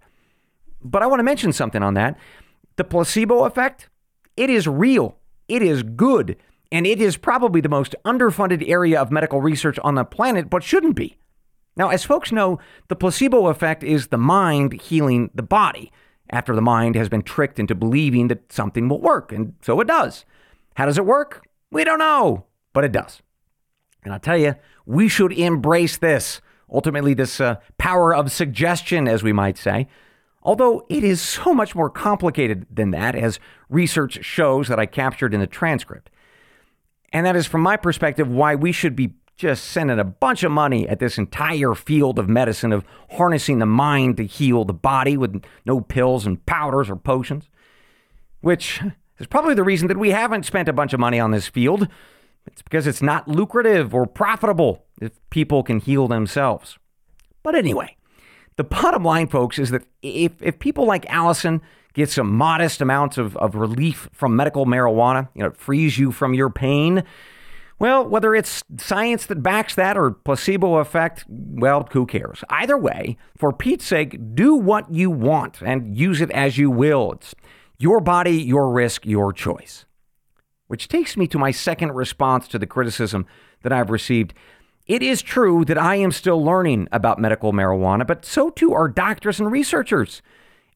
But 0.83 1.03
I 1.03 1.07
want 1.07 1.19
to 1.19 1.23
mention 1.23 1.53
something 1.53 1.83
on 1.83 1.93
that. 1.95 2.17
The 2.75 2.83
placebo 2.83 3.45
effect, 3.45 3.89
it 4.35 4.49
is 4.49 4.67
real. 4.67 5.17
It 5.47 5.61
is 5.61 5.83
good. 5.83 6.37
And 6.71 6.87
it 6.87 7.01
is 7.01 7.17
probably 7.17 7.61
the 7.61 7.69
most 7.69 7.95
underfunded 8.05 8.67
area 8.67 8.99
of 8.99 9.11
medical 9.11 9.41
research 9.41 9.77
on 9.79 9.95
the 9.95 10.05
planet, 10.05 10.49
but 10.49 10.63
shouldn't 10.63 10.95
be. 10.95 11.17
Now, 11.75 11.89
as 11.89 12.03
folks 12.03 12.31
know, 12.31 12.59
the 12.87 12.95
placebo 12.95 13.47
effect 13.47 13.83
is 13.83 14.07
the 14.07 14.17
mind 14.17 14.73
healing 14.73 15.29
the 15.33 15.43
body 15.43 15.91
after 16.29 16.55
the 16.55 16.61
mind 16.61 16.95
has 16.95 17.09
been 17.09 17.21
tricked 17.21 17.59
into 17.59 17.75
believing 17.75 18.27
that 18.29 18.51
something 18.51 18.87
will 18.87 19.01
work, 19.01 19.31
and 19.31 19.53
so 19.61 19.79
it 19.81 19.87
does. 19.87 20.25
How 20.75 20.85
does 20.85 20.97
it 20.97 21.05
work? 21.05 21.45
We 21.71 21.83
don't 21.83 21.99
know, 21.99 22.45
but 22.73 22.83
it 22.83 22.91
does. 22.91 23.21
And 24.03 24.13
I'll 24.13 24.19
tell 24.19 24.37
you, 24.37 24.55
we 24.85 25.07
should 25.07 25.33
embrace 25.33 25.97
this. 25.97 26.41
Ultimately, 26.71 27.13
this 27.13 27.41
uh, 27.41 27.55
power 27.77 28.15
of 28.15 28.31
suggestion, 28.31 29.07
as 29.07 29.23
we 29.23 29.33
might 29.33 29.57
say. 29.57 29.87
Although 30.43 30.85
it 30.89 31.03
is 31.03 31.21
so 31.21 31.53
much 31.53 31.75
more 31.75 31.89
complicated 31.89 32.65
than 32.71 32.91
that, 32.91 33.15
as 33.15 33.39
research 33.69 34.23
shows 34.25 34.67
that 34.67 34.79
I 34.79 34.85
captured 34.85 35.33
in 35.33 35.39
the 35.39 35.47
transcript. 35.47 36.09
And 37.13 37.25
that 37.25 37.35
is, 37.35 37.45
from 37.45 37.61
my 37.61 37.77
perspective, 37.77 38.27
why 38.27 38.55
we 38.55 38.71
should 38.71 38.95
be 38.95 39.13
just 39.37 39.65
sending 39.65 39.99
a 39.99 40.03
bunch 40.03 40.43
of 40.43 40.51
money 40.51 40.87
at 40.87 40.99
this 40.99 41.17
entire 41.17 41.73
field 41.73 42.19
of 42.19 42.29
medicine 42.29 42.71
of 42.71 42.85
harnessing 43.11 43.59
the 43.59 43.65
mind 43.65 44.17
to 44.17 44.25
heal 44.25 44.63
the 44.63 44.73
body 44.73 45.17
with 45.17 45.43
no 45.65 45.81
pills 45.81 46.25
and 46.25 46.45
powders 46.45 46.89
or 46.89 46.95
potions. 46.95 47.49
Which 48.41 48.81
is 49.19 49.27
probably 49.27 49.53
the 49.53 49.63
reason 49.63 49.87
that 49.87 49.97
we 49.97 50.11
haven't 50.11 50.45
spent 50.45 50.69
a 50.69 50.73
bunch 50.73 50.93
of 50.93 50.99
money 50.99 51.19
on 51.19 51.31
this 51.31 51.47
field. 51.47 51.87
It's 52.47 52.61
because 52.61 52.87
it's 52.87 53.01
not 53.01 53.27
lucrative 53.27 53.93
or 53.93 54.05
profitable 54.05 54.85
if 54.99 55.11
people 55.29 55.63
can 55.63 55.79
heal 55.79 56.07
themselves. 56.07 56.77
But 57.43 57.55
anyway, 57.55 57.97
the 58.57 58.63
bottom 58.63 59.03
line, 59.03 59.27
folks, 59.27 59.57
is 59.57 59.71
that 59.71 59.83
if, 60.01 60.33
if 60.41 60.59
people 60.59 60.85
like 60.85 61.05
Allison 61.09 61.61
get 61.93 62.09
some 62.09 62.31
modest 62.31 62.81
amounts 62.81 63.17
of, 63.17 63.35
of 63.37 63.55
relief 63.55 64.09
from 64.11 64.35
medical 64.35 64.65
marijuana, 64.65 65.29
you 65.33 65.41
know, 65.41 65.47
it 65.47 65.57
frees 65.57 65.97
you 65.97 66.11
from 66.11 66.33
your 66.33 66.49
pain. 66.49 67.03
Well, 67.79 68.07
whether 68.07 68.35
it's 68.35 68.63
science 68.77 69.25
that 69.25 69.41
backs 69.41 69.73
that 69.75 69.97
or 69.97 70.11
placebo 70.11 70.75
effect, 70.75 71.25
well, 71.27 71.89
who 71.91 72.05
cares? 72.05 72.43
Either 72.49 72.77
way, 72.77 73.17
for 73.35 73.51
Pete's 73.51 73.85
sake, 73.85 74.35
do 74.35 74.55
what 74.55 74.93
you 74.93 75.09
want 75.09 75.61
and 75.61 75.97
use 75.97 76.21
it 76.21 76.29
as 76.31 76.59
you 76.59 76.69
will. 76.69 77.13
It's 77.13 77.33
your 77.79 77.99
body, 77.99 78.37
your 78.37 78.69
risk, 78.71 79.05
your 79.07 79.33
choice. 79.33 79.85
Which 80.67 80.87
takes 80.87 81.17
me 81.17 81.25
to 81.27 81.39
my 81.39 81.49
second 81.49 81.93
response 81.93 82.47
to 82.49 82.59
the 82.59 82.67
criticism 82.67 83.25
that 83.63 83.73
I've 83.73 83.89
received. 83.89 84.35
It 84.91 85.01
is 85.01 85.21
true 85.21 85.63
that 85.65 85.77
I 85.77 85.95
am 85.95 86.11
still 86.11 86.43
learning 86.43 86.89
about 86.91 87.17
medical 87.17 87.53
marijuana, 87.53 88.05
but 88.05 88.25
so 88.25 88.49
too 88.49 88.73
are 88.73 88.89
doctors 88.89 89.39
and 89.39 89.49
researchers. 89.49 90.21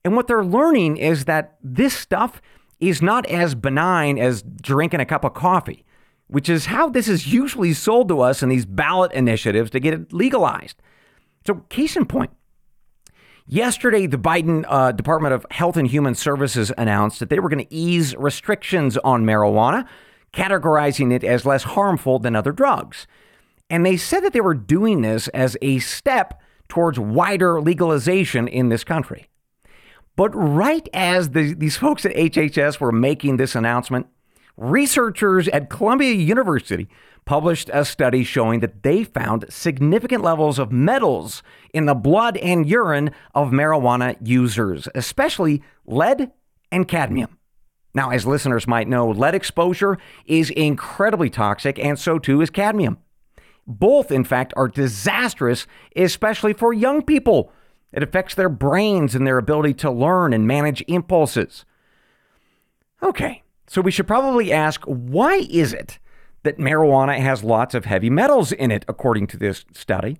And 0.06 0.15
what 0.15 0.28
they're 0.28 0.45
learning 0.45 0.95
is 0.95 1.25
that 1.25 1.58
this 1.62 1.93
stuff 1.93 2.41
is 2.80 3.01
not 3.01 3.25
as 3.25 3.56
benign 3.56 4.17
as 4.17 4.41
drinking 4.41 5.01
a 5.01 5.06
cup 5.06 5.25
of 5.25 5.34
coffee, 5.34 5.84
which 6.28 6.47
is 6.47 6.67
how 6.67 6.88
this 6.88 7.10
is 7.10 7.34
usually 7.34 7.73
sold 7.73 8.08
to 8.08 8.21
us 8.21 8.41
in 8.41 8.47
these 8.47 8.65
ballot 8.65 9.12
initiatives 9.12 9.69
to 9.71 9.82
get 9.82 9.93
it 9.93 10.13
legalized. 10.13 10.82
So, 11.45 11.56
case 11.67 11.97
in 11.97 12.06
point, 12.06 12.32
yesterday 13.45 14.08
the 14.08 14.15
Biden 14.15 14.63
uh, 14.69 14.93
Department 14.93 15.34
of 15.34 15.45
Health 15.51 15.75
and 15.75 15.89
Human 15.89 16.15
Services 16.15 16.71
announced 16.78 17.19
that 17.19 17.30
they 17.30 17.41
were 17.41 17.49
going 17.49 17.65
to 17.65 17.73
ease 17.73 18.15
restrictions 18.15 18.95
on 18.99 19.25
marijuana, 19.25 19.86
categorizing 20.32 21.12
it 21.12 21.25
as 21.25 21.45
less 21.45 21.63
harmful 21.63 22.17
than 22.17 22.34
other 22.34 22.54
drugs. 22.54 23.08
And 23.69 23.86
they 23.86 23.97
said 23.97 24.21
that 24.21 24.34
they 24.34 24.41
were 24.41 24.54
doing 24.54 25.01
this 25.01 25.28
as 25.30 25.58
a 25.62 25.80
step 25.80 26.41
towards 26.67 26.99
wider 26.99 27.62
legalization 27.62 28.47
in 28.47 28.69
this 28.69 28.84
country. 28.84 29.28
But 30.15 30.30
right 30.34 30.88
as 30.93 31.32
the, 31.32 31.54
these 31.54 31.78
folks 31.78 32.06
at 32.06 32.15
HHS 32.15 32.80
were 32.80 32.91
making 32.91 33.38
this 33.38 33.56
announcement, 33.56 34.08
researchers 34.56 35.47
at 35.49 35.69
Columbia 35.69 36.13
University 36.13 36.88
published 37.25 37.69
a 37.73 37.84
study 37.84 38.23
showing 38.23 38.60
that 38.60 38.84
they 38.84 39.04
found 39.04 39.45
significant 39.49 40.23
levels 40.23 40.60
of 40.60 40.71
metals 40.71 41.41
in 41.73 41.86
the 41.86 41.95
blood 41.95 42.38
and 42.38 42.69
urine 42.69 43.12
of 43.34 43.49
marijuana 43.49 44.15
users, 44.21 44.88
especially 44.93 45.62
lead 45.86 46.32
and 46.71 46.88
cadmium. 46.88 47.38
Now, 47.95 48.12
as 48.12 48.28
listeners 48.28 48.67
might 48.67 48.88
know, 48.88 49.10
lead 49.10 49.36
exposure 49.36 49.97
is 50.25 50.49
incredibly 50.51 51.30
toxic, 51.30 51.80
and 51.80 51.97
so 51.97 52.19
too 52.19 52.41
is 52.41 52.49
cadmium. 52.49 52.97
Both, 53.67 54.12
in 54.12 54.23
fact, 54.23 54.54
are 54.56 54.67
disastrous, 54.67 55.65
especially 55.95 56.54
for 56.54 56.73
young 56.73 57.01
people 57.01 57.51
it 57.95 58.04
affects 58.04 58.36
their 58.36 58.49
brains 58.49 59.15
and 59.15 59.25
their 59.25 59.38
ability 59.38 59.73
to 59.75 59.89
learn 59.89 60.34
and 60.34 60.45
manage 60.45 60.84
impulses. 60.88 61.63
Okay, 63.01 63.41
so 63.67 63.82
we 63.82 63.91
should 63.91 64.06
probably 64.06 64.51
ask 64.51 64.84
why 64.84 65.47
is 65.49 65.73
it 65.73 65.97
that 66.43 66.58
marijuana 66.58 67.17
has 67.17 67.43
lots 67.43 67.73
of 67.73 67.86
heavy 67.86 68.10
metals 68.10 68.51
in 68.51 68.69
it, 68.69 68.84
according 68.89 69.28
to 69.28 69.38
this 69.38 69.63
study? 69.73 70.19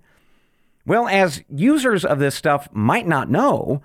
Well, 0.86 1.06
as 1.06 1.44
users 1.50 2.04
of 2.04 2.18
this 2.18 2.34
stuff 2.34 2.66
might 2.72 3.06
not 3.06 3.28
know, 3.28 3.82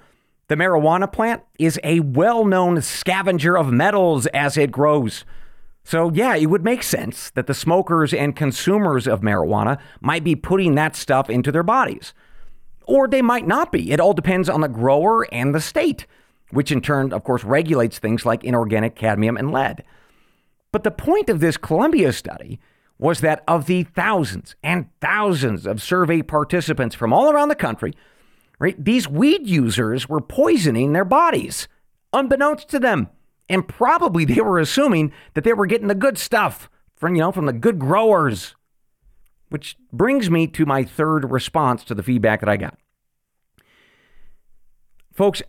the 0.47 0.55
marijuana 0.55 1.11
plant 1.11 1.43
is 1.59 1.77
a 1.83 1.99
well 1.99 2.45
known 2.45 2.81
scavenger 2.81 3.57
of 3.57 3.73
metals 3.73 4.25
as 4.27 4.55
it 4.55 4.71
grows. 4.71 5.25
So, 5.83 6.11
yeah, 6.11 6.35
it 6.35 6.45
would 6.45 6.63
make 6.63 6.83
sense 6.83 7.31
that 7.31 7.47
the 7.47 7.53
smokers 7.53 8.13
and 8.13 8.35
consumers 8.35 9.07
of 9.07 9.21
marijuana 9.21 9.79
might 9.99 10.23
be 10.23 10.35
putting 10.35 10.75
that 10.75 10.95
stuff 10.95 11.29
into 11.29 11.51
their 11.51 11.63
bodies 11.63 12.13
or 12.91 13.07
they 13.07 13.21
might 13.21 13.47
not 13.47 13.71
be. 13.71 13.91
It 13.91 13.99
all 13.99 14.13
depends 14.13 14.49
on 14.49 14.61
the 14.61 14.67
grower 14.67 15.25
and 15.33 15.55
the 15.55 15.61
state, 15.61 16.05
which 16.49 16.71
in 16.71 16.81
turn, 16.81 17.13
of 17.13 17.23
course, 17.23 17.43
regulates 17.43 17.99
things 17.99 18.25
like 18.25 18.43
inorganic 18.43 18.95
cadmium 18.95 19.37
and 19.37 19.51
lead. 19.51 19.83
But 20.71 20.83
the 20.83 20.91
point 20.91 21.29
of 21.29 21.39
this 21.39 21.57
Columbia 21.57 22.13
study 22.13 22.59
was 22.97 23.21
that 23.21 23.43
of 23.47 23.65
the 23.65 23.83
thousands 23.83 24.55
and 24.61 24.89
thousands 24.99 25.65
of 25.65 25.81
survey 25.81 26.21
participants 26.21 26.93
from 26.93 27.13
all 27.13 27.31
around 27.31 27.49
the 27.49 27.55
country, 27.55 27.93
right, 28.59 28.81
these 28.83 29.07
weed 29.07 29.47
users 29.47 30.07
were 30.07 30.21
poisoning 30.21 30.93
their 30.93 31.05
bodies, 31.05 31.67
unbeknownst 32.13 32.69
to 32.69 32.79
them. 32.79 33.07
And 33.51 33.67
probably 33.67 34.23
they 34.23 34.39
were 34.39 34.59
assuming 34.59 35.11
that 35.33 35.43
they 35.43 35.51
were 35.51 35.65
getting 35.65 35.89
the 35.89 35.93
good 35.93 36.17
stuff 36.17 36.69
from, 36.95 37.15
you 37.15 37.21
know, 37.21 37.33
from 37.33 37.47
the 37.47 37.53
good 37.53 37.79
growers. 37.79 38.55
Which 39.49 39.75
brings 39.91 40.31
me 40.31 40.47
to 40.47 40.65
my 40.65 40.85
third 40.85 41.29
response 41.29 41.83
to 41.83 41.93
the 41.93 42.01
feedback 42.01 42.39
that 42.39 42.47
I 42.47 42.55
got. 42.55 42.77
Folks, 45.11 45.41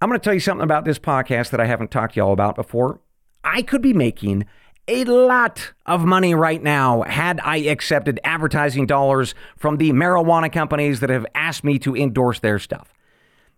I'm 0.00 0.08
going 0.08 0.20
to 0.20 0.22
tell 0.22 0.32
you 0.32 0.38
something 0.38 0.62
about 0.62 0.84
this 0.84 1.00
podcast 1.00 1.50
that 1.50 1.58
I 1.58 1.66
haven't 1.66 1.90
talked 1.90 2.14
to 2.14 2.20
y'all 2.20 2.32
about 2.32 2.54
before. 2.54 3.00
I 3.42 3.62
could 3.62 3.82
be 3.82 3.92
making 3.92 4.46
a 4.86 5.04
lot 5.04 5.72
of 5.86 6.04
money 6.04 6.36
right 6.36 6.62
now 6.62 7.02
had 7.02 7.40
I 7.42 7.56
accepted 7.56 8.20
advertising 8.22 8.86
dollars 8.86 9.34
from 9.56 9.78
the 9.78 9.90
marijuana 9.90 10.52
companies 10.52 11.00
that 11.00 11.10
have 11.10 11.26
asked 11.34 11.64
me 11.64 11.80
to 11.80 11.96
endorse 11.96 12.38
their 12.38 12.60
stuff. 12.60 12.93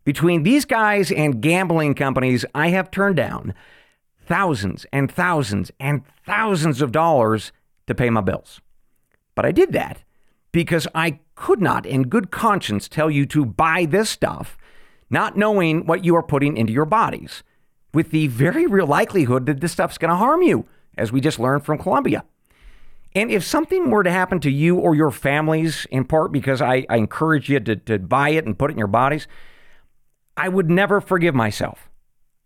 Between 0.06 0.44
these 0.44 0.64
guys 0.64 1.10
and 1.10 1.42
gambling 1.42 1.96
companies, 1.96 2.44
I 2.54 2.68
have 2.68 2.92
turned 2.92 3.16
down 3.16 3.52
thousands 4.24 4.86
and 4.92 5.10
thousands 5.10 5.72
and 5.80 6.02
thousands 6.24 6.80
of 6.80 6.92
dollars 6.92 7.50
to 7.88 7.94
pay 7.94 8.08
my 8.08 8.20
bills. 8.20 8.60
But 9.34 9.44
I 9.44 9.50
did 9.50 9.72
that 9.72 10.04
because 10.52 10.86
I 10.94 11.18
could 11.34 11.60
not, 11.60 11.84
in 11.84 12.04
good 12.04 12.30
conscience, 12.30 12.88
tell 12.88 13.10
you 13.10 13.26
to 13.26 13.44
buy 13.44 13.84
this 13.84 14.08
stuff, 14.08 14.56
not 15.10 15.36
knowing 15.36 15.86
what 15.86 16.04
you 16.04 16.14
are 16.14 16.22
putting 16.22 16.56
into 16.56 16.72
your 16.72 16.84
bodies, 16.84 17.42
with 17.92 18.12
the 18.12 18.28
very 18.28 18.64
real 18.64 18.86
likelihood 18.86 19.46
that 19.46 19.60
this 19.60 19.72
stuff's 19.72 19.98
going 19.98 20.10
to 20.10 20.16
harm 20.16 20.40
you, 20.40 20.66
as 20.96 21.10
we 21.10 21.20
just 21.20 21.40
learned 21.40 21.64
from 21.64 21.78
Columbia. 21.78 22.24
And 23.12 23.32
if 23.32 23.42
something 23.42 23.90
were 23.90 24.04
to 24.04 24.10
happen 24.12 24.38
to 24.40 24.50
you 24.52 24.76
or 24.76 24.94
your 24.94 25.10
families, 25.10 25.84
in 25.90 26.04
part 26.04 26.30
because 26.30 26.62
I, 26.62 26.86
I 26.88 26.96
encourage 26.96 27.48
you 27.48 27.58
to, 27.58 27.74
to 27.74 27.98
buy 27.98 28.28
it 28.28 28.46
and 28.46 28.56
put 28.56 28.70
it 28.70 28.74
in 28.74 28.78
your 28.78 28.86
bodies, 28.86 29.26
I 30.36 30.48
would 30.48 30.70
never 30.70 31.00
forgive 31.00 31.34
myself. 31.34 31.88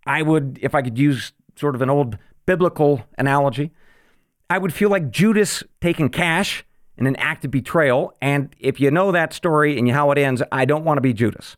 I 0.06 0.22
would, 0.22 0.58
if 0.62 0.74
I 0.74 0.82
could 0.82 0.98
use 0.98 1.32
sort 1.56 1.74
of 1.74 1.82
an 1.82 1.90
old 1.90 2.16
biblical 2.46 3.04
analogy, 3.18 3.72
I 4.48 4.58
would 4.58 4.72
feel 4.72 4.90
like 4.90 5.10
Judas 5.10 5.62
taking 5.80 6.08
cash 6.08 6.64
in 6.96 7.06
an 7.06 7.16
act 7.16 7.44
of 7.44 7.50
betrayal. 7.50 8.14
And 8.20 8.54
if 8.58 8.80
you 8.80 8.90
know 8.90 9.12
that 9.12 9.32
story 9.32 9.78
and 9.78 9.90
how 9.90 10.10
it 10.10 10.18
ends, 10.18 10.42
I 10.52 10.64
don't 10.64 10.84
want 10.84 10.98
to 10.98 11.02
be 11.02 11.12
Judas. 11.12 11.56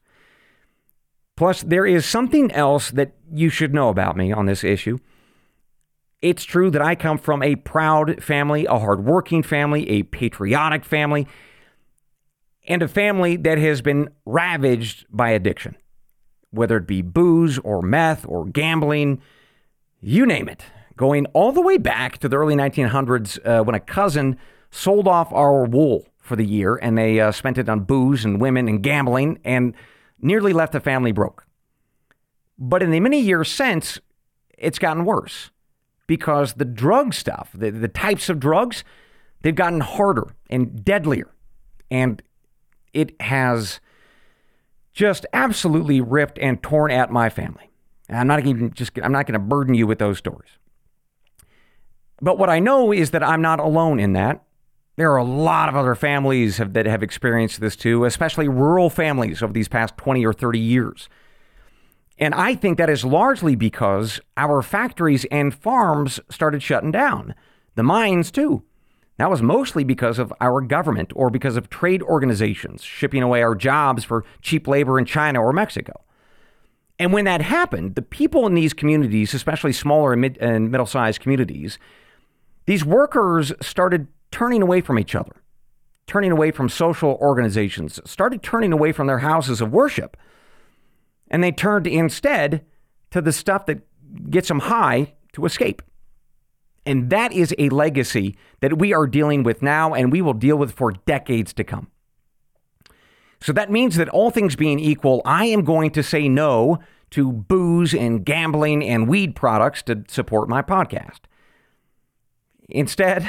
Plus, 1.36 1.62
there 1.62 1.86
is 1.86 2.04
something 2.06 2.52
else 2.52 2.90
that 2.90 3.14
you 3.32 3.48
should 3.48 3.74
know 3.74 3.88
about 3.88 4.16
me 4.16 4.32
on 4.32 4.46
this 4.46 4.62
issue. 4.62 4.98
It's 6.20 6.44
true 6.44 6.70
that 6.70 6.82
I 6.82 6.94
come 6.94 7.18
from 7.18 7.42
a 7.42 7.56
proud 7.56 8.22
family, 8.22 8.64
a 8.66 8.78
hardworking 8.78 9.42
family, 9.42 9.88
a 9.88 10.04
patriotic 10.04 10.84
family, 10.84 11.26
and 12.68 12.80
a 12.80 12.88
family 12.88 13.36
that 13.38 13.58
has 13.58 13.82
been 13.82 14.08
ravaged 14.24 15.06
by 15.10 15.30
addiction, 15.30 15.74
whether 16.52 16.76
it 16.76 16.86
be 16.86 17.02
booze 17.02 17.58
or 17.58 17.82
meth 17.82 18.24
or 18.26 18.46
gambling, 18.46 19.20
you 20.00 20.24
name 20.24 20.48
it. 20.48 20.64
Going 20.96 21.26
all 21.26 21.50
the 21.50 21.62
way 21.62 21.78
back 21.78 22.18
to 22.18 22.28
the 22.28 22.36
early 22.36 22.54
1900s 22.54 23.38
uh, 23.44 23.64
when 23.64 23.74
a 23.74 23.80
cousin 23.80 24.38
sold 24.70 25.08
off 25.08 25.32
our 25.32 25.64
wool 25.64 26.06
for 26.18 26.36
the 26.36 26.46
year 26.46 26.76
and 26.76 26.96
they 26.96 27.18
uh, 27.18 27.32
spent 27.32 27.58
it 27.58 27.68
on 27.68 27.80
booze 27.80 28.24
and 28.24 28.40
women 28.40 28.68
and 28.68 28.82
gambling 28.82 29.38
and 29.44 29.74
nearly 30.20 30.52
left 30.52 30.72
the 30.72 30.80
family 30.80 31.12
broke. 31.12 31.46
But 32.58 32.82
in 32.82 32.90
the 32.90 33.00
many 33.00 33.20
years 33.20 33.50
since, 33.50 33.98
it's 34.56 34.78
gotten 34.78 35.04
worse 35.04 35.50
because 36.06 36.54
the 36.54 36.64
drug 36.64 37.14
stuff, 37.14 37.50
the, 37.54 37.70
the 37.70 37.88
types 37.88 38.28
of 38.28 38.38
drugs, 38.38 38.84
they've 39.42 39.54
gotten 39.54 39.80
harder 39.80 40.34
and 40.50 40.84
deadlier. 40.84 41.34
And 41.90 42.22
it 42.92 43.20
has 43.20 43.80
just 44.92 45.26
absolutely 45.32 46.00
ripped 46.00 46.38
and 46.38 46.62
torn 46.62 46.90
at 46.90 47.10
my 47.10 47.30
family. 47.30 47.70
And 48.08 48.18
I'm 48.18 48.26
not 48.26 48.46
even 48.46 48.72
just 48.72 48.92
I'm 49.02 49.12
not 49.12 49.26
going 49.26 49.34
to 49.34 49.38
burden 49.38 49.74
you 49.74 49.86
with 49.86 49.98
those 49.98 50.18
stories. 50.18 50.50
But 52.20 52.38
what 52.38 52.50
I 52.50 52.60
know 52.60 52.92
is 52.92 53.10
that 53.10 53.22
I'm 53.22 53.42
not 53.42 53.58
alone 53.58 53.98
in 53.98 54.12
that. 54.12 54.44
There 54.96 55.10
are 55.10 55.16
a 55.16 55.24
lot 55.24 55.68
of 55.68 55.74
other 55.74 55.94
families 55.94 56.58
have, 56.58 56.74
that 56.74 56.86
have 56.86 57.02
experienced 57.02 57.60
this 57.60 57.74
too, 57.74 58.04
especially 58.04 58.46
rural 58.46 58.90
families 58.90 59.42
over 59.42 59.52
these 59.52 59.68
past 59.68 59.96
20 59.96 60.24
or 60.24 60.32
30 60.32 60.58
years. 60.58 61.08
And 62.18 62.34
I 62.34 62.54
think 62.54 62.78
that 62.78 62.90
is 62.90 63.04
largely 63.04 63.56
because 63.56 64.20
our 64.36 64.62
factories 64.62 65.24
and 65.30 65.54
farms 65.54 66.20
started 66.30 66.62
shutting 66.62 66.92
down, 66.92 67.34
the 67.74 67.82
mines 67.82 68.30
too. 68.30 68.62
That 69.18 69.30
was 69.30 69.42
mostly 69.42 69.84
because 69.84 70.18
of 70.18 70.32
our 70.40 70.60
government 70.60 71.12
or 71.14 71.30
because 71.30 71.56
of 71.56 71.68
trade 71.68 72.02
organizations 72.02 72.82
shipping 72.82 73.22
away 73.22 73.42
our 73.42 73.54
jobs 73.54 74.04
for 74.04 74.24
cheap 74.40 74.66
labor 74.66 74.98
in 74.98 75.04
China 75.04 75.42
or 75.42 75.52
Mexico. 75.52 76.02
And 76.98 77.12
when 77.12 77.24
that 77.24 77.42
happened, 77.42 77.94
the 77.94 78.02
people 78.02 78.46
in 78.46 78.54
these 78.54 78.72
communities, 78.72 79.34
especially 79.34 79.72
smaller 79.72 80.12
and, 80.12 80.20
mid- 80.20 80.38
and 80.38 80.70
middle 80.70 80.86
sized 80.86 81.20
communities, 81.20 81.78
these 82.66 82.84
workers 82.84 83.52
started 83.60 84.06
turning 84.30 84.62
away 84.62 84.80
from 84.80 84.98
each 84.98 85.14
other, 85.14 85.42
turning 86.06 86.30
away 86.30 86.50
from 86.50 86.68
social 86.68 87.18
organizations, 87.20 88.00
started 88.04 88.42
turning 88.42 88.72
away 88.72 88.92
from 88.92 89.06
their 89.06 89.18
houses 89.18 89.60
of 89.60 89.72
worship. 89.72 90.16
And 91.28 91.42
they 91.42 91.52
turned 91.52 91.86
instead 91.86 92.64
to 93.10 93.20
the 93.20 93.32
stuff 93.32 93.66
that 93.66 93.80
gets 94.30 94.48
them 94.48 94.60
high 94.60 95.14
to 95.32 95.44
escape. 95.44 95.82
And 96.84 97.10
that 97.10 97.32
is 97.32 97.54
a 97.58 97.68
legacy 97.68 98.36
that 98.60 98.78
we 98.78 98.92
are 98.92 99.06
dealing 99.06 99.42
with 99.42 99.62
now 99.62 99.94
and 99.94 100.10
we 100.10 100.20
will 100.20 100.34
deal 100.34 100.56
with 100.56 100.72
for 100.72 100.92
decades 100.92 101.52
to 101.54 101.64
come. 101.64 101.88
So 103.40 103.52
that 103.52 103.70
means 103.70 103.96
that 103.96 104.08
all 104.08 104.30
things 104.30 104.56
being 104.56 104.78
equal, 104.78 105.22
I 105.24 105.46
am 105.46 105.64
going 105.64 105.90
to 105.92 106.02
say 106.02 106.28
no 106.28 106.78
to 107.10 107.30
booze 107.30 107.92
and 107.92 108.24
gambling 108.24 108.84
and 108.84 109.08
weed 109.08 109.36
products 109.36 109.82
to 109.82 110.04
support 110.08 110.48
my 110.48 110.62
podcast. 110.62 111.20
Instead, 112.68 113.22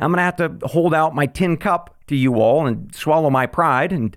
I'm 0.00 0.12
going 0.12 0.18
to 0.18 0.22
have 0.22 0.36
to 0.36 0.66
hold 0.68 0.94
out 0.94 1.14
my 1.14 1.26
tin 1.26 1.56
cup 1.56 1.96
to 2.06 2.16
you 2.16 2.36
all 2.36 2.66
and 2.66 2.94
swallow 2.94 3.30
my 3.30 3.46
pride 3.46 3.92
and 3.92 4.16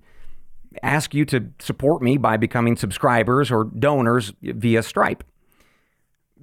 ask 0.83 1.13
you 1.13 1.25
to 1.25 1.49
support 1.59 2.01
me 2.01 2.17
by 2.17 2.37
becoming 2.37 2.75
subscribers 2.75 3.51
or 3.51 3.63
donors 3.63 4.33
via 4.41 4.83
Stripe. 4.83 5.23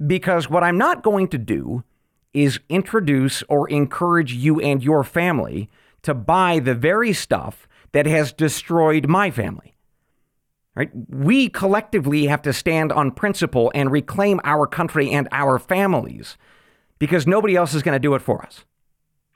Because 0.07 0.49
what 0.49 0.65
I'm 0.65 0.79
not 0.79 1.03
going 1.03 1.29
to 1.29 1.39
do 1.39 1.85
is 2.35 2.61
introduce 2.69 3.43
or 3.49 3.69
encourage 3.69 4.33
you 4.33 4.61
and 4.61 4.83
your 4.83 5.05
family 5.05 5.69
to 6.03 6.15
buy 6.15 6.59
the 6.59 6.75
very 6.75 7.13
stuff 7.13 7.69
that 7.93 8.07
has 8.07 8.33
destroyed 8.33 9.07
my 9.07 9.31
family. 9.31 9.75
Right? 10.75 10.91
We 11.09 11.49
collectively 11.49 12.27
have 12.27 12.41
to 12.43 12.53
stand 12.53 12.93
on 12.93 13.11
principle 13.11 13.71
and 13.75 13.91
reclaim 13.91 14.41
our 14.43 14.67
country 14.67 15.11
and 15.11 15.29
our 15.31 15.59
families 15.59 16.39
because 16.99 17.27
nobody 17.27 17.57
else 17.57 17.75
is 17.75 17.83
going 17.83 17.95
to 17.95 17.99
do 17.99 18.15
it 18.15 18.23
for 18.23 18.43
us. 18.43 18.65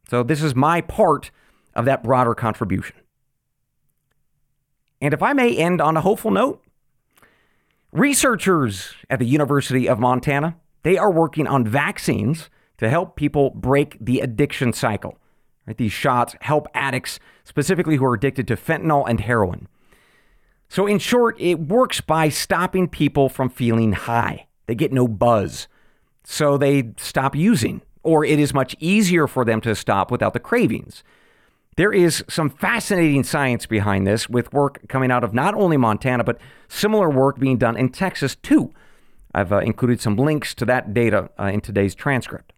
So, 0.08 0.22
this 0.22 0.42
is 0.42 0.54
my 0.54 0.80
part 0.80 1.30
of 1.74 1.84
that 1.84 2.02
broader 2.02 2.34
contribution. 2.34 2.96
And 5.00 5.12
if 5.12 5.22
I 5.22 5.34
may 5.34 5.54
end 5.56 5.80
on 5.80 5.96
a 5.96 6.00
hopeful 6.00 6.30
note, 6.30 6.64
researchers 7.92 8.94
at 9.10 9.18
the 9.18 9.26
University 9.26 9.88
of 9.88 9.98
Montana, 9.98 10.56
they 10.84 10.96
are 10.96 11.10
working 11.10 11.46
on 11.46 11.66
vaccines 11.66 12.48
to 12.78 12.88
help 12.88 13.16
people 13.16 13.50
break 13.50 13.96
the 14.00 14.20
addiction 14.20 14.72
cycle. 14.72 15.18
Right? 15.66 15.76
These 15.76 15.92
shots 15.92 16.34
help 16.40 16.68
addicts, 16.74 17.18
specifically 17.44 17.96
who 17.96 18.04
are 18.04 18.14
addicted 18.14 18.46
to 18.48 18.56
fentanyl 18.56 19.08
and 19.08 19.20
heroin. 19.20 19.68
So, 20.68 20.86
in 20.86 20.98
short, 20.98 21.40
it 21.40 21.60
works 21.60 22.00
by 22.00 22.28
stopping 22.28 22.88
people 22.88 23.28
from 23.28 23.48
feeling 23.48 23.92
high. 23.92 24.46
They 24.66 24.74
get 24.74 24.92
no 24.92 25.06
buzz 25.06 25.68
so 26.28 26.58
they 26.58 26.92
stop 26.96 27.36
using, 27.36 27.82
or 28.02 28.24
it 28.24 28.40
is 28.40 28.52
much 28.52 28.74
easier 28.80 29.28
for 29.28 29.44
them 29.44 29.60
to 29.60 29.76
stop 29.76 30.10
without 30.10 30.32
the 30.32 30.40
cravings. 30.40 31.04
There 31.76 31.92
is 31.92 32.24
some 32.28 32.50
fascinating 32.50 33.22
science 33.22 33.64
behind 33.64 34.08
this 34.08 34.28
with 34.28 34.52
work 34.52 34.80
coming 34.88 35.12
out 35.12 35.22
of 35.22 35.32
not 35.32 35.54
only 35.54 35.76
Montana, 35.76 36.24
but 36.24 36.40
similar 36.68 37.08
work 37.08 37.38
being 37.38 37.58
done 37.58 37.76
in 37.76 37.90
Texas 37.90 38.34
too. 38.34 38.74
I've 39.32 39.52
uh, 39.52 39.58
included 39.58 40.00
some 40.00 40.16
links 40.16 40.52
to 40.56 40.64
that 40.64 40.92
data 40.92 41.30
uh, 41.38 41.44
in 41.44 41.60
today's 41.60 41.94
transcript. 41.94 42.52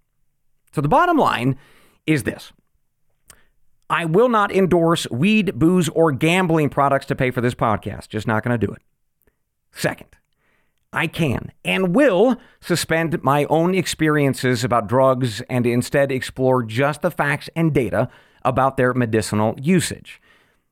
So 0.78 0.82
the 0.82 0.88
bottom 0.88 1.16
line 1.16 1.58
is 2.06 2.22
this 2.22 2.52
I 3.90 4.04
will 4.04 4.28
not 4.28 4.52
endorse 4.52 5.10
weed, 5.10 5.58
booze, 5.58 5.88
or 5.88 6.12
gambling 6.12 6.68
products 6.68 7.06
to 7.06 7.16
pay 7.16 7.32
for 7.32 7.40
this 7.40 7.56
podcast. 7.56 8.10
Just 8.10 8.28
not 8.28 8.44
going 8.44 8.56
to 8.56 8.64
do 8.64 8.72
it. 8.72 8.80
Second, 9.72 10.06
I 10.92 11.08
can 11.08 11.50
and 11.64 11.96
will 11.96 12.36
suspend 12.60 13.20
my 13.24 13.44
own 13.46 13.74
experiences 13.74 14.62
about 14.62 14.86
drugs 14.86 15.40
and 15.50 15.66
instead 15.66 16.12
explore 16.12 16.62
just 16.62 17.02
the 17.02 17.10
facts 17.10 17.50
and 17.56 17.74
data 17.74 18.08
about 18.44 18.76
their 18.76 18.94
medicinal 18.94 19.56
usage. 19.60 20.22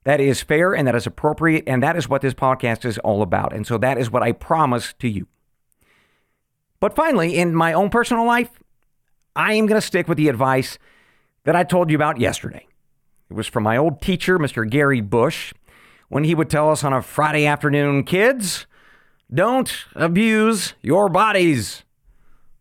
That 0.04 0.20
is 0.20 0.40
fair 0.40 0.72
and 0.72 0.86
that 0.86 0.94
is 0.94 1.08
appropriate, 1.08 1.64
and 1.66 1.82
that 1.82 1.96
is 1.96 2.08
what 2.08 2.22
this 2.22 2.32
podcast 2.32 2.84
is 2.84 2.98
all 2.98 3.22
about. 3.22 3.52
And 3.52 3.66
so 3.66 3.76
that 3.78 3.98
is 3.98 4.08
what 4.08 4.22
I 4.22 4.30
promise 4.30 4.94
to 5.00 5.08
you. 5.08 5.26
But 6.78 6.94
finally, 6.94 7.36
in 7.36 7.56
my 7.56 7.72
own 7.72 7.90
personal 7.90 8.24
life, 8.24 8.50
I 9.37 9.53
am 9.53 9.66
going 9.66 9.81
to 9.81 9.87
stick 9.87 10.09
with 10.09 10.18
the 10.18 10.29
advice 10.29 10.79
that 11.44 11.55
I 11.55 11.62
told 11.62 11.90
you 11.90 11.96
about 11.96 12.18
yesterday. 12.18 12.66
It 13.31 13.35
was 13.35 13.46
from 13.46 13.64
my 13.64 13.77
old 13.77 14.01
teacher, 14.01 14.38
Mr. 14.38 14.68
Gary 14.68 15.01
Bush, 15.01 15.53
when 16.09 16.25
he 16.25 16.35
would 16.35 16.49
tell 16.49 16.70
us 16.70 16.83
on 16.83 16.92
a 16.92 17.03
Friday 17.03 17.46
afternoon, 17.46 18.05
kids, 18.05 18.66
don't 19.33 19.85
abuse 19.94 20.75
your 20.81 21.09
bodies. 21.09 21.85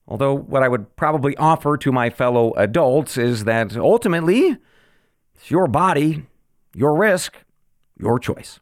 Although, 0.08 0.36
what 0.36 0.64
I 0.64 0.68
would 0.68 0.96
probably 0.96 1.36
offer 1.38 1.78
to 1.78 1.92
my 1.92 2.10
fellow 2.10 2.54
adults 2.54 3.18
is 3.18 3.46
that 3.46 3.76
ultimately, 3.78 4.58
it's 5.34 5.50
your 5.50 5.68
body, 5.68 6.26
your 6.76 6.96
risk, 6.96 7.38
your 7.98 8.20
choice. 8.20 8.60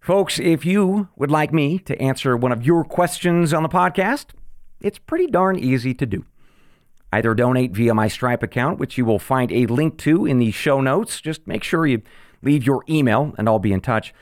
Folks, 0.00 0.40
if 0.40 0.64
you 0.64 1.08
would 1.16 1.30
like 1.30 1.52
me 1.52 1.78
to 1.80 2.00
answer 2.00 2.36
one 2.36 2.50
of 2.50 2.64
your 2.64 2.82
questions 2.82 3.52
on 3.52 3.62
the 3.62 3.68
podcast, 3.68 4.28
it's 4.80 4.98
pretty 4.98 5.26
darn 5.26 5.58
easy 5.58 5.94
to 5.94 6.06
do. 6.06 6.24
Either 7.12 7.34
donate 7.34 7.72
via 7.72 7.94
my 7.94 8.08
Stripe 8.08 8.42
account, 8.42 8.78
which 8.78 8.98
you 8.98 9.04
will 9.04 9.18
find 9.18 9.50
a 9.50 9.66
link 9.66 9.98
to 9.98 10.26
in 10.26 10.38
the 10.38 10.50
show 10.50 10.80
notes. 10.80 11.20
Just 11.20 11.46
make 11.46 11.64
sure 11.64 11.86
you 11.86 12.02
leave 12.42 12.64
your 12.64 12.84
email 12.88 13.34
and 13.38 13.48
I'll 13.48 13.58
be 13.58 13.72
in 13.72 13.80
touch. 13.80 14.14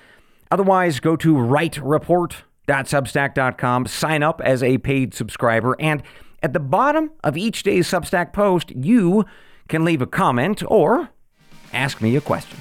Otherwise, 0.51 1.01
go 1.01 1.17
to 1.17 1.35
wrightreport.substack.com, 1.35 3.87
sign 3.87 4.23
up 4.23 4.41
as 4.41 4.63
a 4.63 4.79
paid 4.79 5.13
subscriber, 5.15 5.77
and 5.81 6.03
at 6.43 6.53
the 6.53 6.61
bottom 6.61 7.11
of 7.25 7.37
each 7.37 7.65
day's 7.65 7.89
Substack 7.89 8.33
post, 8.33 8.71
you 8.71 9.25
can 9.69 9.85
leave 9.85 10.01
a 10.01 10.07
comment 10.07 10.63
or 10.69 11.09
ask 11.73 12.01
me 12.01 12.15
a 12.15 12.21
question. 12.21 12.61